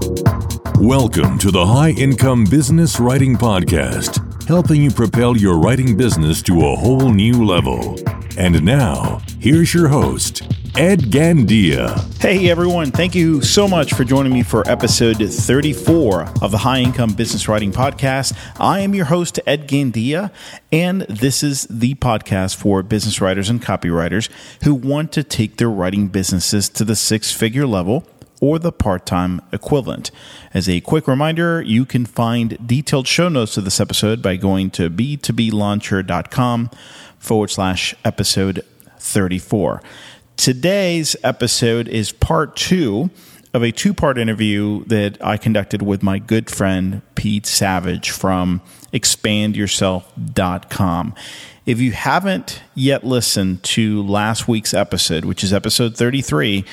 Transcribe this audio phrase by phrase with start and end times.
[0.00, 6.54] Welcome to the High Income Business Writing Podcast, helping you propel your writing business to
[6.66, 7.98] a whole new level.
[8.38, 10.42] And now, here's your host,
[10.74, 12.18] Ed Gandia.
[12.18, 16.80] Hey everyone, thank you so much for joining me for episode 34 of the High
[16.80, 18.34] Income Business Writing Podcast.
[18.58, 20.30] I am your host, Ed Gandia,
[20.72, 24.30] and this is the podcast for business writers and copywriters
[24.62, 28.06] who want to take their writing businesses to the six figure level
[28.40, 30.10] or the part time equivalent.
[30.52, 34.70] As a quick reminder, you can find detailed show notes of this episode by going
[34.70, 36.70] to b2blauncher.com
[37.18, 38.64] forward slash episode
[38.98, 39.82] 34.
[40.36, 43.10] Today's episode is part two
[43.52, 48.62] of a two part interview that I conducted with my good friend Pete Savage from
[48.92, 51.14] expandyourself.com.
[51.66, 56.64] If you haven't yet listened to last week's episode, which is episode 33,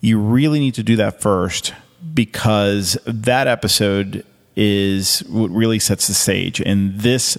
[0.00, 1.74] you really need to do that first
[2.14, 4.24] because that episode
[4.56, 6.60] is what really sets the stage.
[6.60, 7.38] And this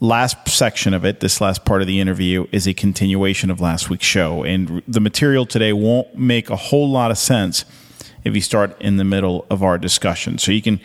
[0.00, 3.90] last section of it, this last part of the interview, is a continuation of last
[3.90, 4.44] week's show.
[4.44, 7.64] And the material today won't make a whole lot of sense
[8.24, 10.38] if you start in the middle of our discussion.
[10.38, 10.80] So you can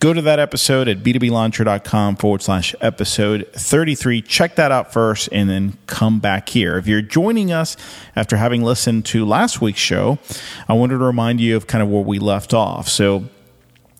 [0.00, 4.22] go to that episode at b2blauncher.com forward slash episode 33.
[4.22, 6.76] Check that out first and then come back here.
[6.76, 7.76] If you're joining us
[8.16, 10.18] after having listened to last week's show,
[10.68, 12.88] I wanted to remind you of kind of where we left off.
[12.88, 13.24] So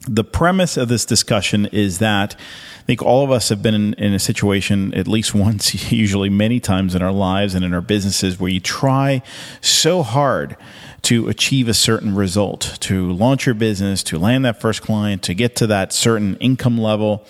[0.09, 3.95] the premise of this discussion is that I think all of us have been in,
[3.95, 7.83] in, a situation at least once, usually many times in our lives and in our
[7.83, 9.23] businesses, where you try
[9.61, 10.57] so hard
[11.03, 15.35] to achieve a certain result, to launch your business, to land that first client, to
[15.35, 17.25] get to that certain income level,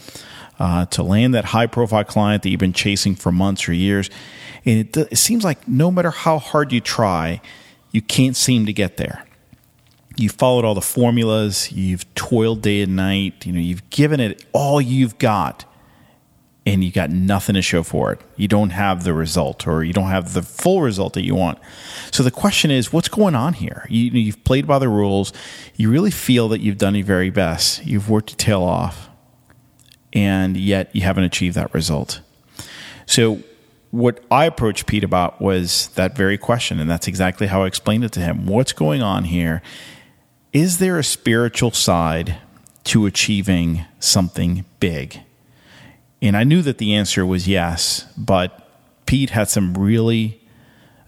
[0.58, 4.10] uh, to land that high profile client that you've been chasing for months or years.
[4.64, 7.40] And it, it seems like no matter how hard you try,
[7.92, 9.24] you can't seem to get there.
[10.16, 14.44] You've followed all the formulas, you've toiled day and night, you know, you've given it
[14.52, 15.64] all you've got
[16.68, 18.20] and you got nothing to show for it.
[18.36, 21.58] You don't have the result or you don't have the full result that you want.
[22.10, 23.86] So the question is, what's going on here?
[23.88, 25.32] You, you've played by the rules.
[25.76, 27.86] You really feel that you've done your very best.
[27.86, 29.08] You've worked your tail off,
[30.12, 32.20] and yet you haven't achieved that result.
[33.06, 33.42] So
[33.90, 38.04] what I approached Pete about was that very question, and that's exactly how I explained
[38.04, 38.44] it to him.
[38.44, 39.62] What's going on here?
[40.52, 42.36] Is there a spiritual side
[42.84, 45.22] to achieving something big?
[46.20, 48.68] And I knew that the answer was yes, but
[49.06, 50.40] Pete had some really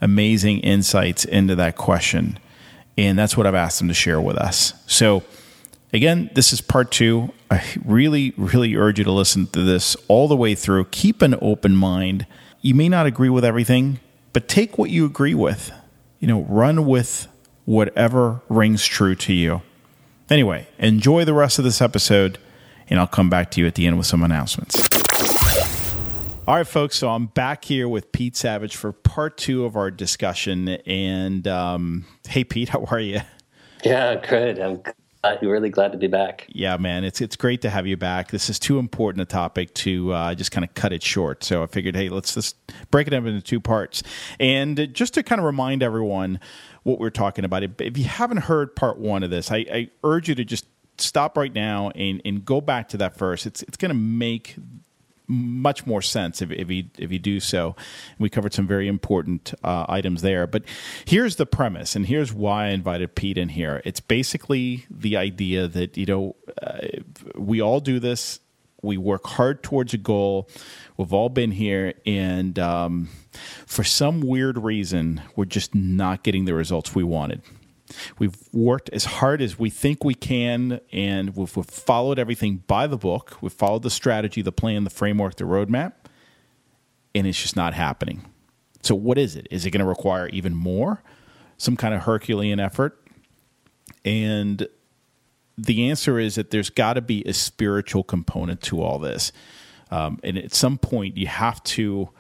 [0.01, 2.39] amazing insights into that question.
[2.97, 4.75] And that's what I've asked him to share with us.
[4.87, 5.23] So,
[5.93, 7.33] again, this is part two.
[7.51, 10.85] I really, really urge you to listen to this all the way through.
[10.87, 12.27] Keep an open mind.
[12.61, 14.01] You may not agree with everything,
[14.33, 15.73] but take what you agree with.
[16.21, 17.27] You know, run with
[17.65, 19.63] whatever rings true to you.
[20.29, 22.39] Anyway, enjoy the rest of this episode,
[22.89, 25.00] and I'll come back to you at the end with some announcements.
[26.51, 26.97] All right, folks.
[26.97, 30.67] So I'm back here with Pete Savage for part two of our discussion.
[30.69, 33.21] And um, hey, Pete, how are you?
[33.85, 34.59] Yeah, good.
[34.59, 34.83] I'm
[35.43, 36.49] really glad to be back.
[36.49, 38.33] Yeah, man, it's it's great to have you back.
[38.33, 41.45] This is too important a topic to uh, just kind of cut it short.
[41.45, 42.57] So I figured, hey, let's just
[42.91, 44.03] break it up into two parts.
[44.41, 46.41] And just to kind of remind everyone
[46.83, 50.29] what we're talking about, if you haven't heard part one of this, I, I urge
[50.29, 50.67] you to just
[50.99, 53.47] stop right now and, and go back to that first.
[53.47, 54.57] It's it's going to make
[55.31, 57.77] much more sense if, if you if you do so.
[58.19, 60.65] We covered some very important uh, items there, but
[61.05, 63.81] here's the premise, and here's why I invited Pete in here.
[63.85, 66.79] It's basically the idea that you know uh,
[67.37, 68.41] we all do this.
[68.83, 70.49] We work hard towards a goal.
[70.97, 73.09] We've all been here, and um,
[73.67, 77.43] for some weird reason, we're just not getting the results we wanted.
[78.19, 82.87] We've worked as hard as we think we can, and we've, we've, followed everything by
[82.87, 83.37] the book.
[83.41, 85.93] We've followed the strategy, the plan, the framework, the roadmap,
[87.15, 88.25] and it's just not happening.
[88.83, 89.47] So, what is it?
[89.51, 91.03] Is it going to require even more?
[91.57, 93.01] Some kind of Herculean effort?
[94.05, 94.67] And
[95.59, 99.33] the answer is that there's got to be a spiritual component to all this.
[99.91, 102.11] Um, and at some point, you have to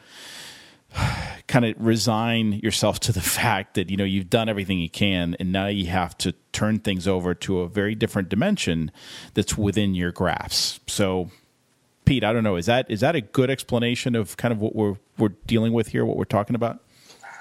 [1.46, 5.36] kind of resign yourself to the fact that you know you've done everything you can
[5.40, 8.90] and now you have to turn things over to a very different dimension
[9.34, 11.30] that's within your graphs so
[12.04, 14.74] pete i don't know is that is that a good explanation of kind of what
[14.74, 16.80] we're we're dealing with here what we're talking about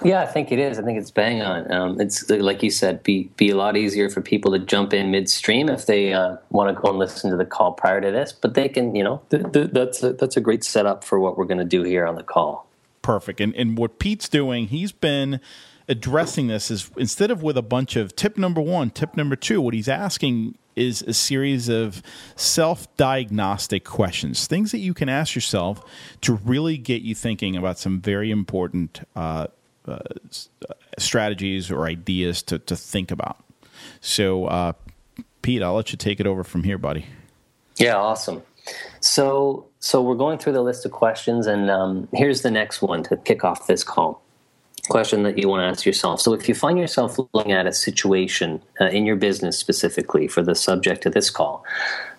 [0.01, 0.80] yeah, I think it is.
[0.80, 1.69] I think it's bang on.
[1.74, 5.12] Um, it's like you said, be be a lot easier for people to jump in
[5.12, 8.31] midstream if they uh, want to go and listen to the call prior to this.
[8.31, 11.38] But they can, you know, th- th- that's a, that's a great setup for what
[11.38, 12.69] we're going to do here on the call
[13.09, 13.41] perfect.
[13.41, 15.39] And and what Pete's doing, he's been
[15.88, 19.59] addressing this is instead of with a bunch of tip number one, tip number two,
[19.59, 22.03] what he's asking is a series of
[22.35, 25.83] self diagnostic questions, things that you can ask yourself
[26.21, 29.47] to really get you thinking about some very important uh,
[29.88, 29.97] uh,
[31.00, 33.44] strategies or ideas to, to think about.
[34.01, 34.73] So, uh,
[35.41, 37.07] Pete, I'll let you take it over from here, buddy.
[37.77, 38.44] Yeah, awesome.
[39.00, 43.04] So, so we're going through the list of questions, and um, here's the next one
[43.04, 44.21] to kick off this call.
[44.89, 46.19] Question that you want to ask yourself.
[46.19, 50.42] So, if you find yourself looking at a situation uh, in your business specifically for
[50.42, 51.63] the subject of this call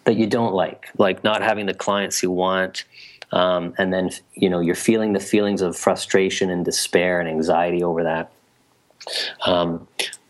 [0.05, 2.85] that you don't like, like not having the clients you want,
[3.33, 7.83] um, and then you know you're feeling the feelings of frustration and despair and anxiety
[7.83, 8.31] over that.
[9.47, 9.87] Um,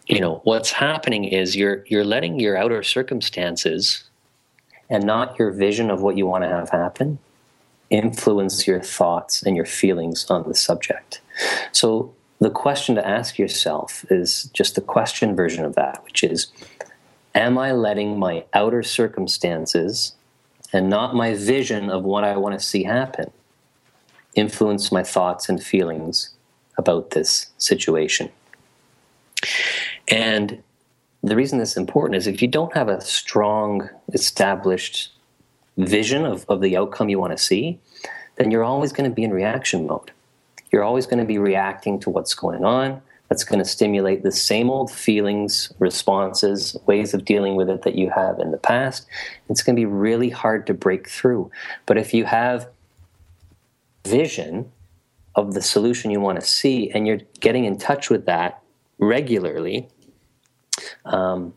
[0.06, 4.09] you know what's happening is you're you're letting your outer circumstances
[4.90, 7.18] and not your vision of what you want to have happen
[7.90, 11.20] influence your thoughts and your feelings on the subject.
[11.72, 16.48] So the question to ask yourself is just the question version of that, which is
[17.34, 20.14] Am I letting my outer circumstances
[20.72, 23.30] and not my vision of what I want to see happen
[24.34, 26.30] influence my thoughts and feelings
[26.76, 28.30] about this situation?
[30.08, 30.62] And
[31.22, 35.12] the reason this is important is if you don't have a strong, established
[35.76, 37.78] vision of, of the outcome you want to see,
[38.36, 40.12] then you're always going to be in reaction mode.
[40.72, 43.02] You're always going to be reacting to what's going on.
[43.28, 47.94] That's going to stimulate the same old feelings, responses, ways of dealing with it that
[47.94, 49.06] you have in the past.
[49.48, 51.50] It's going to be really hard to break through.
[51.86, 52.68] But if you have
[54.04, 54.72] vision
[55.36, 58.62] of the solution you want to see and you're getting in touch with that
[58.98, 59.88] regularly,
[61.04, 61.54] um,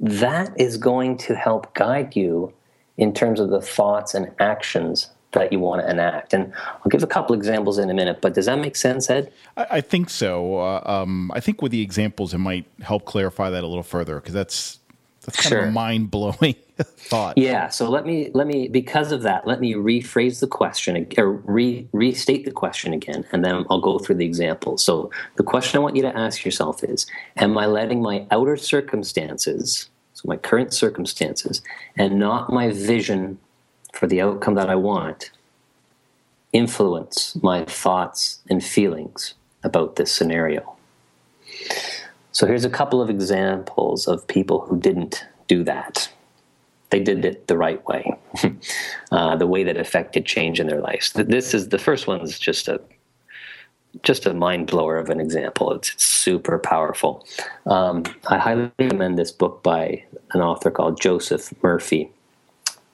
[0.00, 2.52] that is going to help guide you
[2.96, 6.32] in terms of the thoughts and actions that you want to enact.
[6.32, 9.32] And I'll give a couple examples in a minute, but does that make sense, Ed?
[9.56, 10.58] I, I think so.
[10.58, 14.16] Uh, um, I think with the examples, it might help clarify that a little further
[14.16, 14.78] because that's
[15.22, 15.62] that's kind sure.
[15.62, 17.38] of a mind blowing thought.
[17.38, 17.68] Yeah.
[17.68, 21.86] So let me let me because of that, let me rephrase the question or re,
[21.92, 24.82] restate the question again, and then I'll go through the examples.
[24.82, 27.06] So the question I want you to ask yourself is:
[27.36, 31.62] Am I letting my outer circumstances, so my current circumstances,
[31.96, 33.38] and not my vision
[33.92, 35.30] for the outcome that I want,
[36.52, 40.76] influence my thoughts and feelings about this scenario?
[42.32, 46.10] So here's a couple of examples of people who didn't do that.
[46.94, 48.16] They did it the right way,
[49.10, 51.12] uh, the way that affected change in their lives.
[51.12, 52.80] This is the first one's just a
[54.04, 55.72] just a mind blower of an example.
[55.72, 57.26] It's, it's super powerful.
[57.66, 60.04] Um, I highly recommend this book by
[60.34, 62.12] an author called Joseph Murphy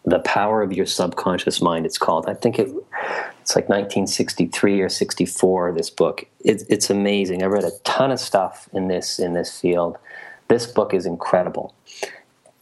[0.06, 2.68] the power of your subconscious mind it's called i think it,
[3.42, 8.18] it's like 1963 or 64 this book it, it's amazing i read a ton of
[8.18, 9.98] stuff in this in this field
[10.48, 11.74] this book is incredible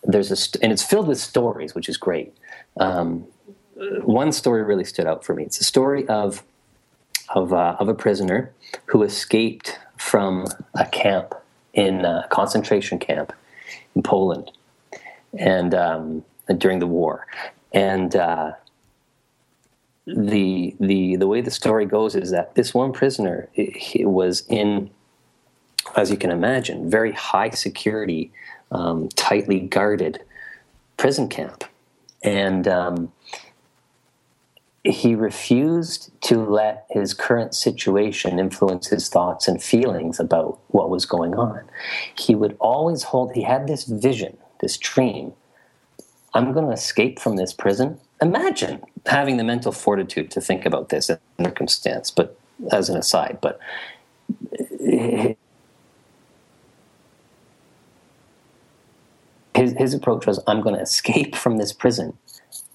[0.09, 2.35] there's a and it's filled with stories which is great.
[2.81, 3.27] Um,
[4.03, 5.45] one story really stood out for me.
[5.45, 6.43] It's a story of
[7.35, 8.53] of, uh, of a prisoner
[8.87, 11.35] who escaped from a camp
[11.75, 13.35] in a concentration camp
[13.95, 14.51] in poland
[15.37, 16.25] and um,
[16.57, 17.27] during the war,
[17.73, 18.53] and uh,
[20.07, 24.91] the the the way the story goes is that this one prisoner he was in,
[25.97, 28.33] as you can imagine, very high security,
[28.71, 30.21] um, tightly guarded
[30.97, 31.65] prison camp,
[32.23, 33.13] and um,
[34.85, 41.07] he refused to let his current situation influence his thoughts and feelings about what was
[41.07, 41.63] going on.
[42.17, 43.35] He would always hold.
[43.35, 45.33] He had this vision, this dream
[46.35, 47.99] I'm going to escape from this prison.
[48.21, 51.11] Imagine having the mental fortitude to think about this
[51.41, 52.39] circumstance, but
[52.71, 53.59] as an aside, but
[59.59, 62.17] his, his approach was I'm going to escape from this prison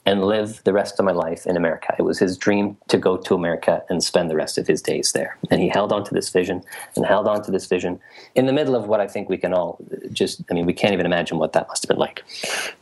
[0.05, 1.95] and live the rest of my life in America.
[1.97, 5.13] It was his dream to go to America and spend the rest of his days
[5.13, 5.37] there.
[5.49, 6.61] And he held on to this vision
[6.97, 8.01] and held on to this vision
[8.35, 9.77] in the middle of what I think we can all
[10.11, 12.23] just, I mean, we can't even imagine what that must have been like.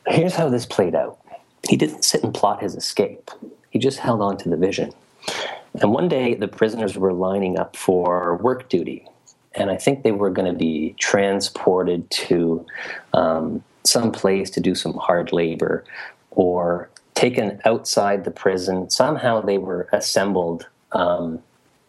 [0.08, 1.20] Here's how this played out
[1.70, 3.29] he didn't sit and plot his escape,
[3.70, 4.91] he just held on to the vision.
[5.79, 9.08] And one day the prisoners were lining up for work duty.
[9.53, 12.65] And I think they were going to be transported to
[13.13, 15.84] um, some place to do some hard labor
[16.32, 18.90] or taken outside the prison.
[18.90, 21.40] Somehow they were assembled um,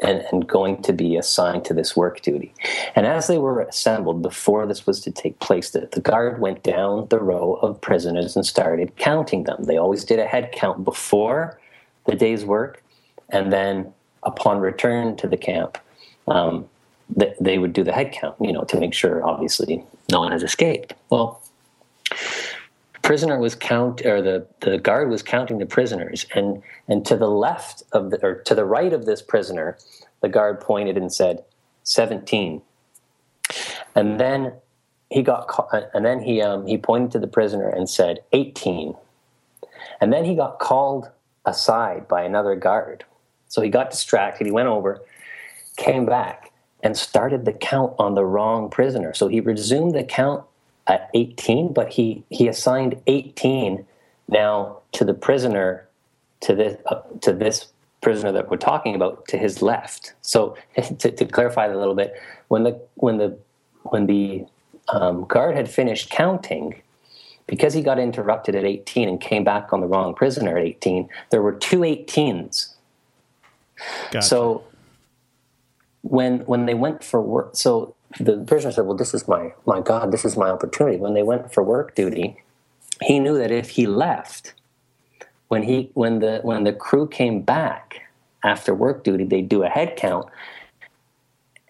[0.02, 2.52] and, and, going to be assigned to this work duty.
[2.94, 6.62] And as they were assembled, before this was to take place, the, the guard went
[6.62, 9.64] down the row of prisoners and started counting them.
[9.64, 11.58] They always did a head count before
[12.06, 12.82] the day's work,
[13.28, 13.92] and then
[14.24, 15.78] upon return to the camp,
[16.26, 16.68] um,
[17.08, 20.32] they, they would do the head count, you know, to make sure obviously no one
[20.32, 20.94] has escaped.
[21.10, 21.42] Well,
[23.02, 27.28] prisoner was count or the, the guard was counting the prisoners and and to the
[27.28, 29.76] left of the or to the right of this prisoner
[30.20, 31.44] the guard pointed and said
[31.82, 32.62] 17
[33.94, 34.52] and then
[35.10, 35.48] he got
[35.92, 38.94] and then he um, he pointed to the prisoner and said 18
[40.00, 41.10] and then he got called
[41.44, 43.04] aside by another guard.
[43.48, 45.02] So he got distracted he went over
[45.76, 46.52] came back
[46.82, 49.14] and started the count on the wrong prisoner.
[49.14, 50.44] So he resumed the count
[50.86, 53.86] at 18, but he, he assigned 18
[54.28, 55.88] now to the prisoner,
[56.40, 57.68] to this, uh, to this
[58.00, 60.14] prisoner that we're talking about, to his left.
[60.22, 60.56] So
[60.98, 62.14] to, to clarify that a little bit,
[62.48, 63.38] when the, when the,
[63.84, 64.44] when the
[64.88, 66.82] um, guard had finished counting,
[67.46, 71.08] because he got interrupted at 18 and came back on the wrong prisoner at 18,
[71.30, 72.74] there were two 18s.
[74.10, 74.26] Gotcha.
[74.26, 74.64] So
[76.02, 79.80] when when they went for work, so the prisoner said, "Well, this is my my
[79.80, 82.36] God, this is my opportunity." When they went for work duty,
[83.00, 84.54] he knew that if he left,
[85.48, 88.00] when he when the when the crew came back
[88.44, 90.26] after work duty, they'd do a head count,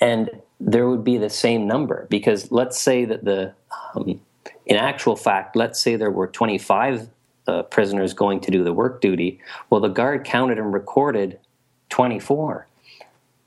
[0.00, 0.30] and
[0.60, 3.52] there would be the same number because let's say that the
[3.94, 4.20] um,
[4.66, 7.08] in actual fact, let's say there were twenty five
[7.46, 9.40] uh, prisoners going to do the work duty.
[9.70, 11.38] Well, the guard counted and recorded
[11.88, 12.66] twenty four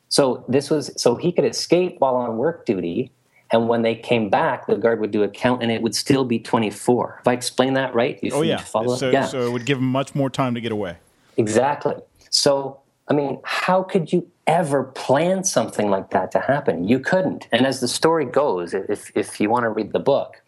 [0.09, 3.11] so this was so he could escape while on work duty,
[3.51, 6.25] and when they came back, the guard would do a count, and it would still
[6.25, 7.17] be twenty four.
[7.21, 8.63] If I explain that right, oh yeah.
[8.63, 9.25] So, yeah.
[9.25, 10.97] so it would give him much more time to get away.
[11.37, 11.95] Exactly.
[12.29, 16.87] So I mean, how could you ever plan something like that to happen?
[16.87, 17.47] You couldn't.
[17.51, 20.41] And as the story goes, if if you want to read the book,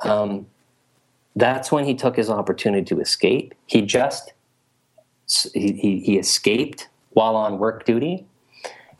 [0.00, 0.46] um,
[1.36, 3.54] that's when he took his opportunity to escape.
[3.66, 4.32] He just
[5.26, 8.26] he, he, he escaped while on work duty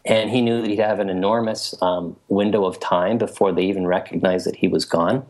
[0.05, 3.87] and he knew that he'd have an enormous um, window of time before they even
[3.87, 5.25] recognized that he was gone.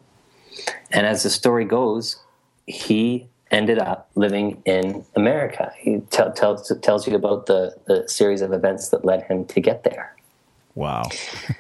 [0.91, 2.17] And as the story goes,
[2.67, 5.73] he ended up living in America.
[5.79, 9.61] He t- tells tells you about the, the series of events that led him to
[9.61, 10.17] get there.
[10.75, 11.05] Wow.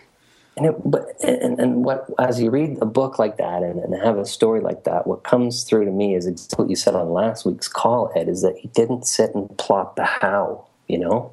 [0.56, 3.94] and, it, but, and, and what as you read a book like that and, and
[4.02, 7.12] have a story like that, what comes through to me is what you said on
[7.12, 10.66] last week's call, Ed, is that he didn't sit and plot the how.
[10.88, 11.33] You know,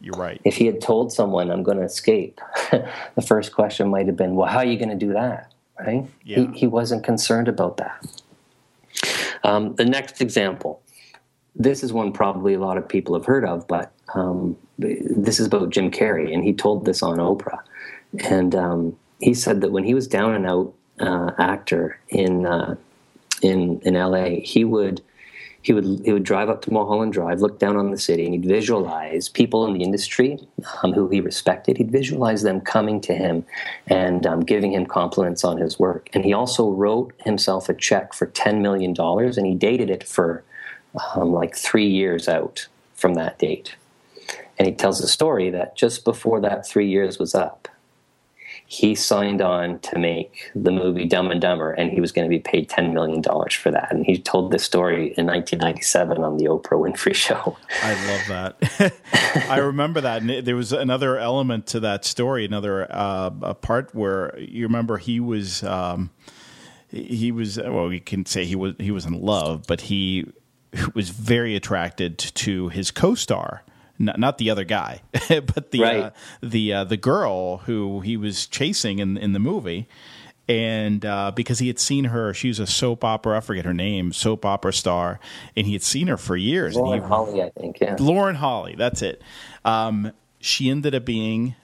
[0.00, 0.40] you're right.
[0.44, 2.40] If he had told someone, I'm going to escape,
[2.70, 5.52] the first question might have been, well, how are you going to do that?
[5.78, 6.06] Right?
[6.24, 6.46] Yeah.
[6.52, 8.06] He, he wasn't concerned about that.
[9.44, 10.82] Um, the next example
[11.56, 15.46] this is one probably a lot of people have heard of, but um, this is
[15.46, 17.60] about Jim Carrey, and he told this on Oprah.
[18.20, 22.76] And um, he said that when he was down and out uh, actor in uh,
[23.42, 25.02] in in LA, he would
[25.62, 28.34] he would he would drive up to Mulholland Drive, look down on the city, and
[28.34, 30.38] he'd visualize people in the industry
[30.82, 31.76] um, who he respected.
[31.76, 33.44] He'd visualize them coming to him
[33.86, 36.08] and um, giving him compliments on his work.
[36.14, 40.04] And he also wrote himself a check for ten million dollars, and he dated it
[40.04, 40.42] for
[41.14, 43.76] um, like three years out from that date.
[44.58, 47.68] And he tells the story that just before that three years was up,
[48.70, 52.28] he signed on to make the movie Dumb and Dumber, and he was going to
[52.28, 53.88] be paid $10 million for that.
[53.90, 57.56] And he told this story in 1997 on the Oprah Winfrey Show.
[57.82, 58.94] I love that.
[59.50, 60.22] I remember that.
[60.22, 65.18] And there was another element to that story, another uh, part where you remember he
[65.18, 65.64] was.
[65.64, 66.10] Um,
[66.92, 67.88] he was well.
[67.88, 70.30] We can say he was he was in love, but he
[70.94, 73.64] was very attracted to his co-star
[74.00, 76.02] not, not the other guy, but the right.
[76.04, 76.10] uh,
[76.42, 79.86] the uh, the girl who he was chasing in in the movie.
[80.48, 83.36] And uh, because he had seen her, she was a soap opera.
[83.36, 85.20] I forget her name, soap opera star,
[85.56, 86.74] and he had seen her for years.
[86.74, 87.78] Lauren he, Holly, I think.
[87.80, 88.74] Yeah, Lauren Holly.
[88.76, 89.22] That's it.
[89.64, 91.54] Um, she ended up being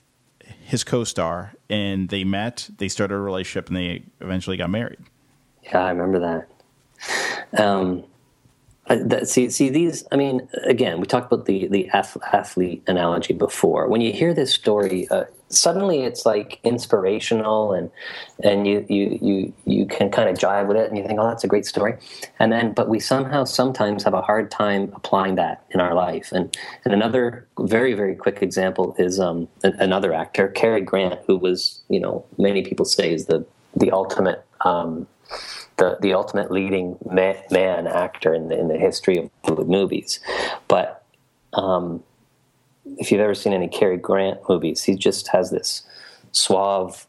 [0.45, 2.71] his co-star, and they met.
[2.79, 5.01] They started a relationship, and they eventually got married.
[5.65, 7.61] Yeah, I remember that.
[7.61, 8.05] Um,
[8.89, 10.05] that, see, see these.
[10.13, 13.89] I mean, again, we talked about the the athlete analogy before.
[13.89, 17.91] When you hear this story, uh, suddenly it's like inspirational, and
[18.45, 21.27] and you you you you can kind of jive with it, and you think, oh,
[21.27, 21.97] that's a great story.
[22.39, 26.31] And then, but we somehow sometimes have a hard time applying that in our life.
[26.31, 31.81] And and another very very quick example is um, another actor, Cary Grant, who was
[31.89, 34.45] you know many people say is the the ultimate.
[34.61, 35.09] Um,
[35.79, 40.21] the, the ultimate leading man, man actor in the, in the history of movies.
[40.69, 41.05] But
[41.53, 42.03] um,
[42.99, 45.83] if you've ever seen any Cary Grant movies, he just has this
[46.33, 47.07] suave,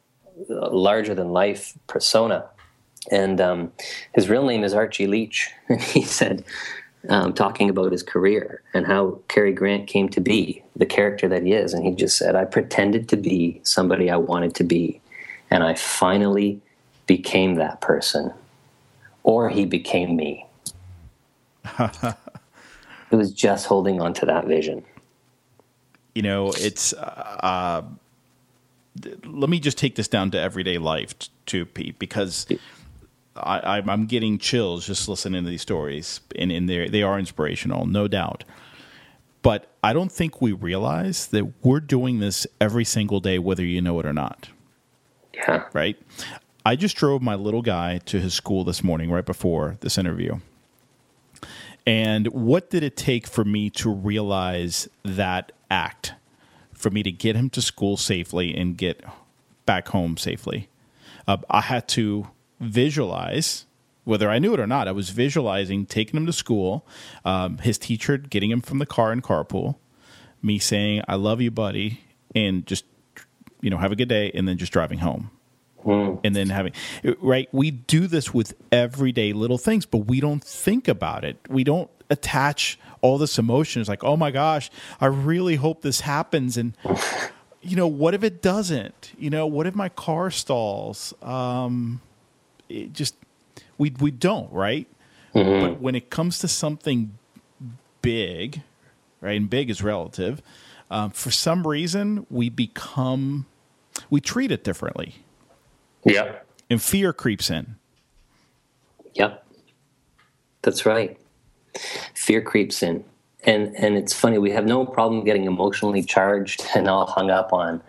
[0.49, 2.45] larger than life persona.
[3.11, 3.71] And um,
[4.13, 5.51] his real name is Archie Leach.
[5.69, 6.43] And he said,
[7.09, 11.43] um, talking about his career and how Cary Grant came to be the character that
[11.43, 11.73] he is.
[11.73, 15.01] And he just said, I pretended to be somebody I wanted to be.
[15.49, 16.59] And I finally
[17.05, 18.33] became that person.
[19.27, 20.45] Or he became me.
[21.79, 22.15] it
[23.11, 24.85] was just holding on to that vision.
[26.15, 26.93] You know, it's.
[26.93, 27.83] Uh,
[29.25, 31.13] let me just take this down to everyday life,
[31.45, 32.47] too, Pete, because
[33.35, 37.85] I, am getting chills just listening to these stories, and, and they they are inspirational,
[37.85, 38.45] no doubt.
[39.41, 43.81] But I don't think we realize that we're doing this every single day, whether you
[43.81, 44.47] know it or not.
[45.33, 45.65] Yeah.
[45.73, 45.97] Right.
[46.67, 50.39] I just drove my little guy to his school this morning, right before this interview.
[51.85, 56.11] And what did it take for me to realize that act?
[56.73, 59.01] For me to get him to school safely and get
[59.65, 60.67] back home safely?
[61.25, 62.27] Uh, I had to
[62.59, 63.65] visualize
[64.03, 64.89] whether I knew it or not.
[64.89, 66.85] I was visualizing taking him to school,
[67.23, 69.75] um, his teacher getting him from the car in carpool,
[70.41, 72.01] me saying, I love you, buddy,
[72.35, 72.83] and just,
[73.61, 75.31] you know, have a good day, and then just driving home.
[75.87, 76.19] Mm.
[76.25, 76.73] And then having,
[77.21, 77.47] right?
[77.53, 81.37] We do this with everyday little things, but we don't think about it.
[81.47, 83.79] We don't attach all this emotion.
[83.79, 86.57] It's like, oh my gosh, I really hope this happens.
[86.57, 86.75] And,
[87.61, 89.13] you know, what if it doesn't?
[89.17, 91.13] You know, what if my car stalls?
[91.21, 92.01] Um,
[92.67, 93.15] it just
[93.77, 94.87] we we don't right.
[95.33, 95.65] Mm-hmm.
[95.65, 97.17] But when it comes to something
[98.01, 98.61] big,
[99.21, 100.41] right, and big is relative.
[100.89, 103.45] Um, for some reason, we become
[104.09, 105.15] we treat it differently.
[106.07, 106.45] Yep.
[106.69, 107.75] And fear creeps in.
[109.15, 109.45] Yep.
[110.61, 111.17] That's right.
[112.13, 113.03] Fear creeps in.
[113.43, 117.53] And and it's funny, we have no problem getting emotionally charged and all hung up
[117.53, 117.81] on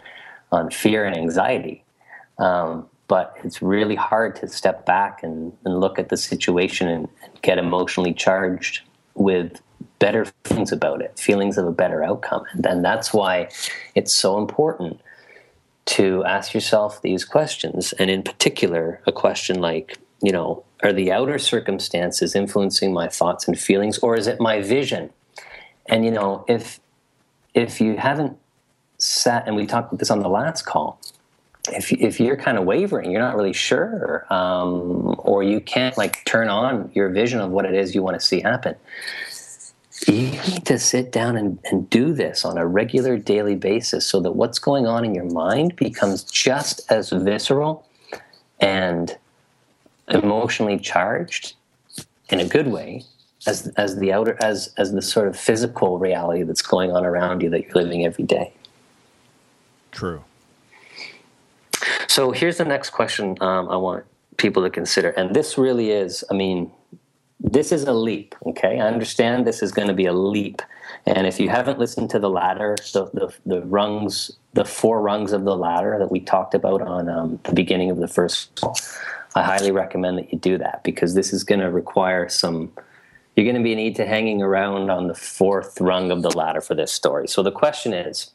[0.52, 1.84] on fear and anxiety.
[2.38, 7.08] Um, but it's really hard to step back and, and look at the situation and,
[7.24, 8.82] and get emotionally charged
[9.14, 9.60] with
[9.98, 12.44] better feelings about it, feelings of a better outcome.
[12.52, 13.48] And then that's why
[13.94, 15.00] it's so important
[15.88, 17.94] to ask yourself these questions.
[17.94, 23.48] And in particular, a question like, you know, are the outer circumstances influencing my thoughts
[23.48, 25.10] and feelings, or is it my vision?
[25.86, 26.78] And you know, if
[27.54, 28.36] if you haven't
[28.98, 31.00] sat and we talked about this on the last call,
[31.72, 36.22] if if you're kind of wavering, you're not really sure, um, or you can't like
[36.26, 38.76] turn on your vision of what it is you want to see happen.
[40.06, 44.20] You need to sit down and, and do this on a regular daily basis so
[44.20, 47.84] that what's going on in your mind becomes just as visceral
[48.60, 49.16] and
[50.08, 51.54] emotionally charged
[52.30, 53.04] in a good way
[53.46, 57.42] as as the outer as as the sort of physical reality that's going on around
[57.42, 58.52] you that you're living every day.
[59.92, 60.22] True.
[62.08, 64.04] So here's the next question um, I want
[64.36, 65.10] people to consider.
[65.10, 66.70] And this really is, I mean,
[67.40, 68.80] this is a leap, okay?
[68.80, 70.60] I understand this is going to be a leap.
[71.06, 75.32] And if you haven't listened to the ladder, the, the, the rungs, the four rungs
[75.32, 78.76] of the ladder that we talked about on um, the beginning of the first call,
[79.34, 82.72] I highly recommend that you do that because this is going to require some,
[83.36, 86.60] you're going to be need to hanging around on the fourth rung of the ladder
[86.60, 87.28] for this story.
[87.28, 88.32] So the question is,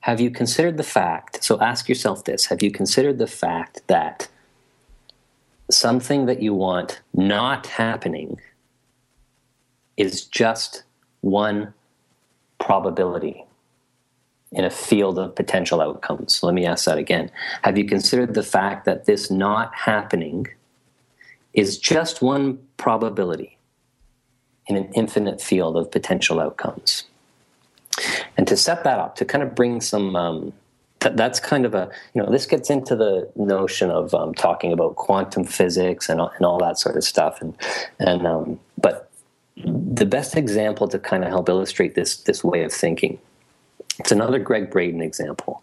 [0.00, 1.42] have you considered the fact?
[1.42, 4.28] So ask yourself this Have you considered the fact that
[5.70, 8.40] something that you want not happening
[9.96, 10.84] is just
[11.20, 11.74] one
[12.58, 13.44] probability
[14.52, 16.42] in a field of potential outcomes?
[16.42, 17.30] Let me ask that again.
[17.62, 20.46] Have you considered the fact that this not happening
[21.52, 23.58] is just one probability
[24.66, 27.04] in an infinite field of potential outcomes?
[28.36, 30.52] and to set that up to kind of bring some um,
[31.00, 34.72] th- that's kind of a you know this gets into the notion of um, talking
[34.72, 37.40] about quantum physics and, and all that sort of stuff.
[37.40, 37.54] And
[37.98, 39.10] and um, but
[39.64, 43.18] the best example to kind of help illustrate this this way of thinking
[43.98, 45.62] it's another Gregg Braden example,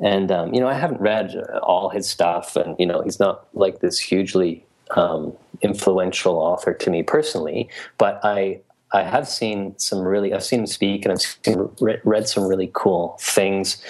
[0.00, 3.46] and um, you know I haven't read all his stuff, and you know he's not
[3.54, 4.64] like this hugely
[4.96, 8.60] um, influential author to me personally, but I
[8.92, 12.70] I have seen some really, I've seen him speak and I've seen, read some really
[12.72, 13.80] cool things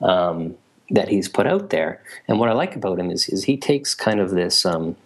[0.00, 0.56] um,
[0.90, 2.02] that he's put out there.
[2.26, 4.96] And what I like about him is, is he takes kind of this um,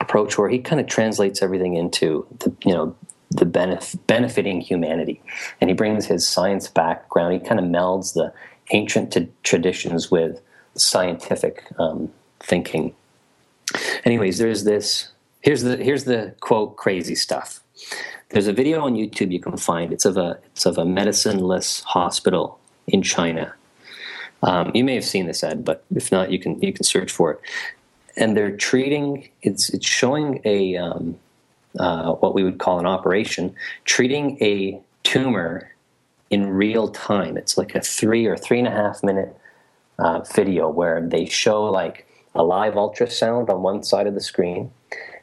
[0.00, 2.96] approach where he kind of translates everything into the, you know,
[3.30, 5.20] the benef- benefiting humanity.
[5.60, 8.32] And he brings his science background, he kind of melds the
[8.70, 10.40] ancient t- traditions with
[10.74, 12.10] scientific um,
[12.40, 12.94] thinking.
[14.04, 15.08] Anyways, there's this,
[15.40, 17.60] here's the, here's the quote, crazy stuff.
[18.30, 19.92] There's a video on YouTube you can find.
[19.92, 23.54] It's of a it's of a medicineless hospital in China.
[24.44, 27.10] Um, you may have seen this ad, but if not, you can you can search
[27.10, 27.40] for it.
[28.16, 31.16] And they're treating it's it's showing a um,
[31.78, 33.54] uh, what we would call an operation,
[33.84, 35.72] treating a tumor
[36.30, 37.36] in real time.
[37.36, 39.36] It's like a three or three and a half minute
[39.98, 44.70] uh, video where they show like a live ultrasound on one side of the screen,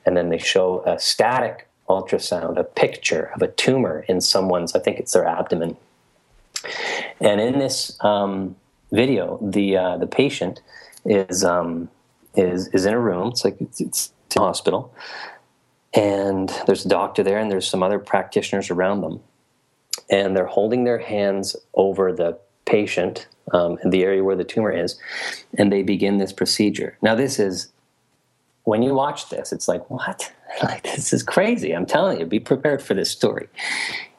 [0.06, 4.80] and then they show a static ultrasound, a picture of a tumor in someone's, I
[4.80, 5.76] think it's their abdomen.
[7.20, 8.56] And in this um,
[8.92, 10.62] video, the uh, the patient
[11.06, 11.90] is um,
[12.36, 13.30] is is in a room.
[13.30, 14.94] It's like it's, it's a hospital,
[15.94, 19.22] and there's a doctor there, and there's some other practitioners around them,
[20.10, 24.72] and they're holding their hands over the patient um, in the area where the tumor
[24.72, 25.00] is,
[25.58, 26.98] and they begin this procedure.
[27.02, 27.70] Now, this is
[28.64, 30.32] when you watch this, it's like what?
[30.62, 31.72] Like this is crazy.
[31.72, 33.48] I'm telling you, be prepared for this story.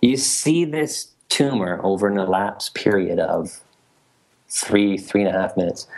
[0.01, 3.62] You see this tumor over an elapsed period of
[4.53, 5.89] three, three and a half minutes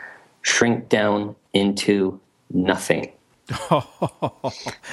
[0.43, 3.13] shrink down into nothing.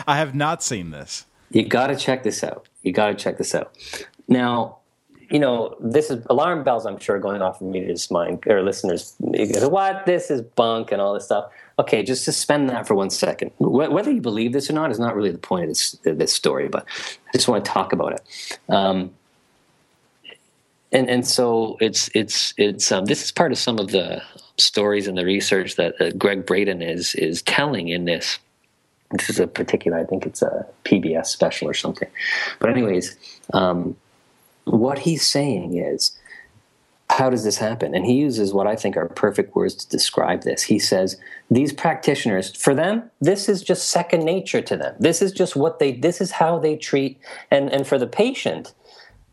[0.07, 1.25] I have not seen this.
[1.51, 2.67] You got to check this out.
[2.81, 3.77] You got to check this out.
[4.27, 4.77] Now,
[5.29, 9.15] you know, this is alarm bells, I'm sure, going off in media's mind or listeners.
[9.19, 10.05] What?
[10.05, 11.51] This is bunk and all this stuff.
[11.79, 13.51] Okay, just suspend that for one second.
[13.59, 16.67] Whether you believe this or not is not really the point of this, this story,
[16.67, 16.85] but
[17.33, 18.59] I just want to talk about it.
[18.67, 19.11] Um,
[20.91, 24.21] and and so it's it's it's um, this is part of some of the
[24.57, 28.39] stories and the research that uh, Gregg Braden is is telling in this.
[29.11, 32.07] This is a particular, I think it's a PBS special or something.
[32.59, 33.17] But anyways,
[33.51, 33.97] um,
[34.63, 36.17] what he's saying is,
[37.09, 37.93] how does this happen?
[37.93, 40.63] And he uses what I think are perfect words to describe this.
[40.63, 44.95] He says these practitioners, for them, this is just second nature to them.
[44.97, 45.91] This is just what they.
[45.91, 47.19] This is how they treat.
[47.49, 48.73] And and for the patient.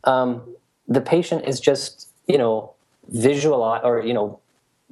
[0.02, 0.42] Um,
[0.88, 2.72] the patient is just you know
[3.08, 4.40] visual or you know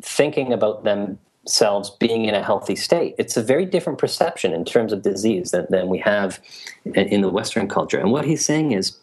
[0.02, 3.14] thinking about themselves being in a healthy state.
[3.18, 6.38] It's a very different perception in terms of disease than, than we have
[6.84, 7.98] in the western culture.
[7.98, 8.98] And what he's saying is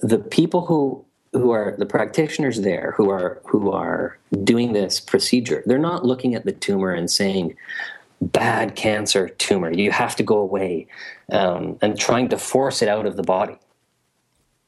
[0.00, 5.62] the people who who are the practitioners there who are who are doing this procedure
[5.66, 7.54] they're not looking at the tumor and saying
[8.20, 9.70] bad cancer tumor.
[9.70, 10.86] You have to go away
[11.30, 13.58] um, and trying to force it out of the body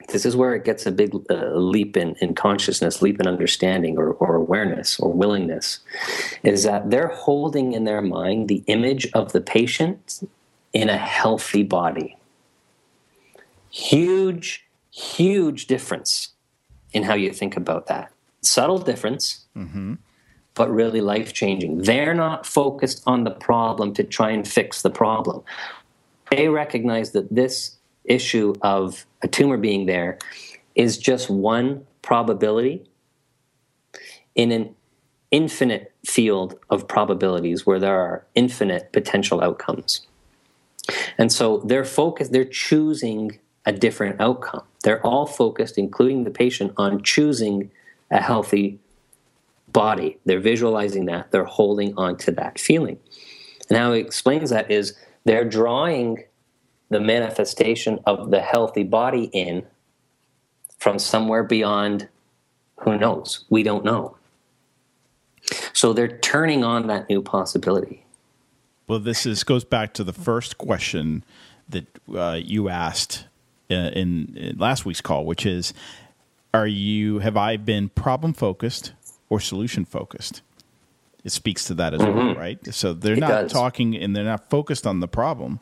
[0.09, 3.99] this is where it gets a big uh, leap in, in consciousness, leap in understanding
[3.99, 5.81] or, or awareness or willingness,
[6.43, 10.27] is that they're holding in their mind the image of the patient
[10.73, 12.17] in a healthy body.
[13.71, 16.31] Huge, huge difference
[16.93, 18.11] in how you think about that.
[18.41, 19.95] Subtle difference, mm-hmm.
[20.55, 21.83] but really life changing.
[21.83, 25.43] They're not focused on the problem to try and fix the problem.
[26.31, 27.78] They recognize that this
[28.09, 30.19] issue of a tumor being there
[30.75, 32.85] is just one probability
[34.35, 34.75] in an
[35.31, 40.07] infinite field of probabilities where there are infinite potential outcomes.
[41.19, 44.63] And so they're focused, they're choosing a different outcome.
[44.85, 47.71] They're all focused, including the patient, on choosing
[48.11, 48.79] a healthy
[49.71, 50.19] body.
[50.25, 52.99] They're visualizing that, they're holding on to that feeling.
[53.69, 56.25] And how he explains that is they're drawing
[56.89, 59.65] the manifestation of the healthy body in
[60.79, 62.09] from somewhere beyond
[62.81, 63.45] who knows?
[63.51, 64.17] We don't know.
[65.73, 68.05] So they're turning on that new possibility.
[68.87, 71.25] Well this is goes back to the first question
[71.69, 73.27] that uh, you asked
[73.71, 75.75] uh, in, in last week's call which is
[76.55, 78.93] are you have i been problem focused
[79.29, 80.41] or solution focused?
[81.25, 82.17] It speaks to that as mm-hmm.
[82.17, 82.75] well right?
[82.75, 83.53] So they're it not does.
[83.53, 85.61] talking and they're not focused on the problem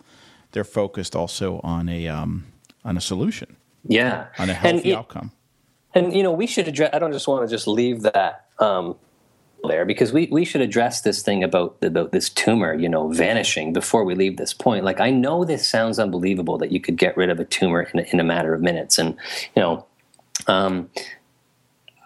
[0.56, 2.46] they're focused also on a um,
[2.82, 3.56] on a solution.
[3.86, 5.32] Yeah, on a healthy and, outcome.
[5.94, 6.88] And you know, we should address.
[6.94, 8.96] I don't just want to just leave that um,
[9.64, 13.74] there because we, we should address this thing about about this tumor, you know, vanishing
[13.74, 14.82] before we leave this point.
[14.82, 18.00] Like I know this sounds unbelievable that you could get rid of a tumor in
[18.00, 19.14] a, in a matter of minutes, and
[19.54, 19.84] you know.
[20.46, 20.88] Um,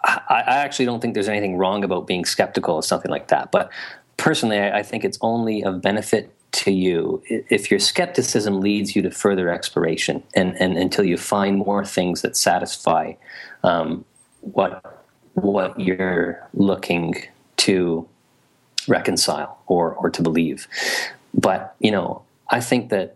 [0.03, 3.51] I, I actually don't think there's anything wrong about being skeptical of something like that.
[3.51, 3.71] But
[4.17, 9.01] personally, I, I think it's only of benefit to you if your skepticism leads you
[9.01, 13.13] to further exploration and, and until you find more things that satisfy
[13.63, 14.03] um,
[14.41, 17.15] what what you're looking
[17.57, 18.07] to
[18.87, 20.67] reconcile or or to believe.
[21.33, 23.15] But you know i think that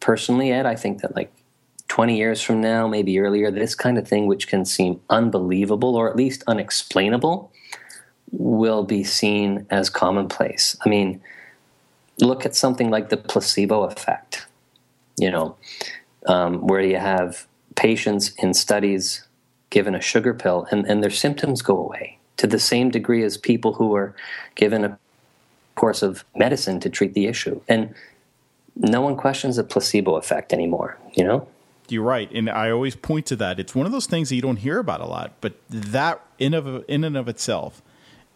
[0.00, 1.30] personally ed i think that like
[1.88, 6.08] 20 years from now maybe earlier this kind of thing which can seem unbelievable or
[6.08, 7.52] at least unexplainable
[8.32, 10.76] will be seen as commonplace.
[10.84, 11.20] I mean
[12.20, 14.46] look at something like the placebo effect,
[15.18, 15.56] you know,
[16.26, 19.26] um, where you have patients in studies
[19.70, 23.36] given a sugar pill and, and their symptoms go away to the same degree as
[23.36, 24.14] people who are
[24.54, 24.98] given a
[25.76, 27.60] course of medicine to treat the issue.
[27.68, 27.94] And
[28.76, 31.46] no one questions the placebo effect anymore, you know?
[31.88, 33.58] You're right, and I always point to that.
[33.58, 36.54] It's one of those things that you don't hear about a lot, but that in
[36.54, 37.82] of in and of itself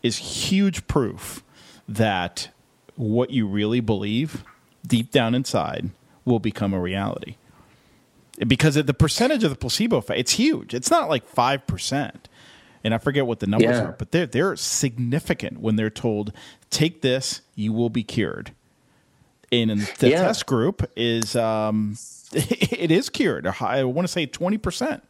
[0.02, 1.44] is huge proof
[1.88, 2.48] that
[2.96, 4.44] what you really believe
[4.86, 5.90] deep down inside
[6.24, 7.36] will become a reality.
[8.46, 10.74] Because the percentage of the placebo effect, it's huge.
[10.74, 12.28] It's not like five percent,
[12.82, 13.84] and I forget what the numbers yeah.
[13.84, 16.32] are, but they're they're significant when they're told,
[16.68, 18.50] "Take this, you will be cured."
[19.52, 20.22] And in the yeah.
[20.22, 21.96] test group is um,
[22.32, 23.46] it is cured.
[23.46, 25.04] I want to say twenty percent.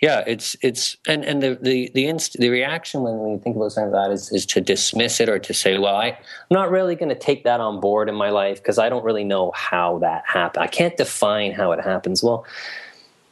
[0.00, 3.72] Yeah, it's it's and and the the the, inst- the reaction when we think about
[3.72, 6.16] something like that is is to dismiss it or to say, well, I, I'm
[6.50, 9.24] not really going to take that on board in my life because I don't really
[9.24, 10.62] know how that happened.
[10.62, 12.22] I can't define how it happens.
[12.22, 12.44] Well,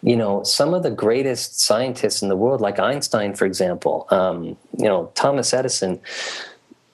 [0.03, 4.57] you know, some of the greatest scientists in the world, like Einstein, for example, um,
[4.79, 6.01] you know, Thomas Edison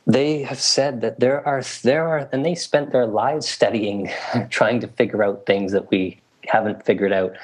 [0.09, 4.11] they have said that there are there are and they spent their lives studying
[4.51, 7.37] trying to figure out things that we haven't figured out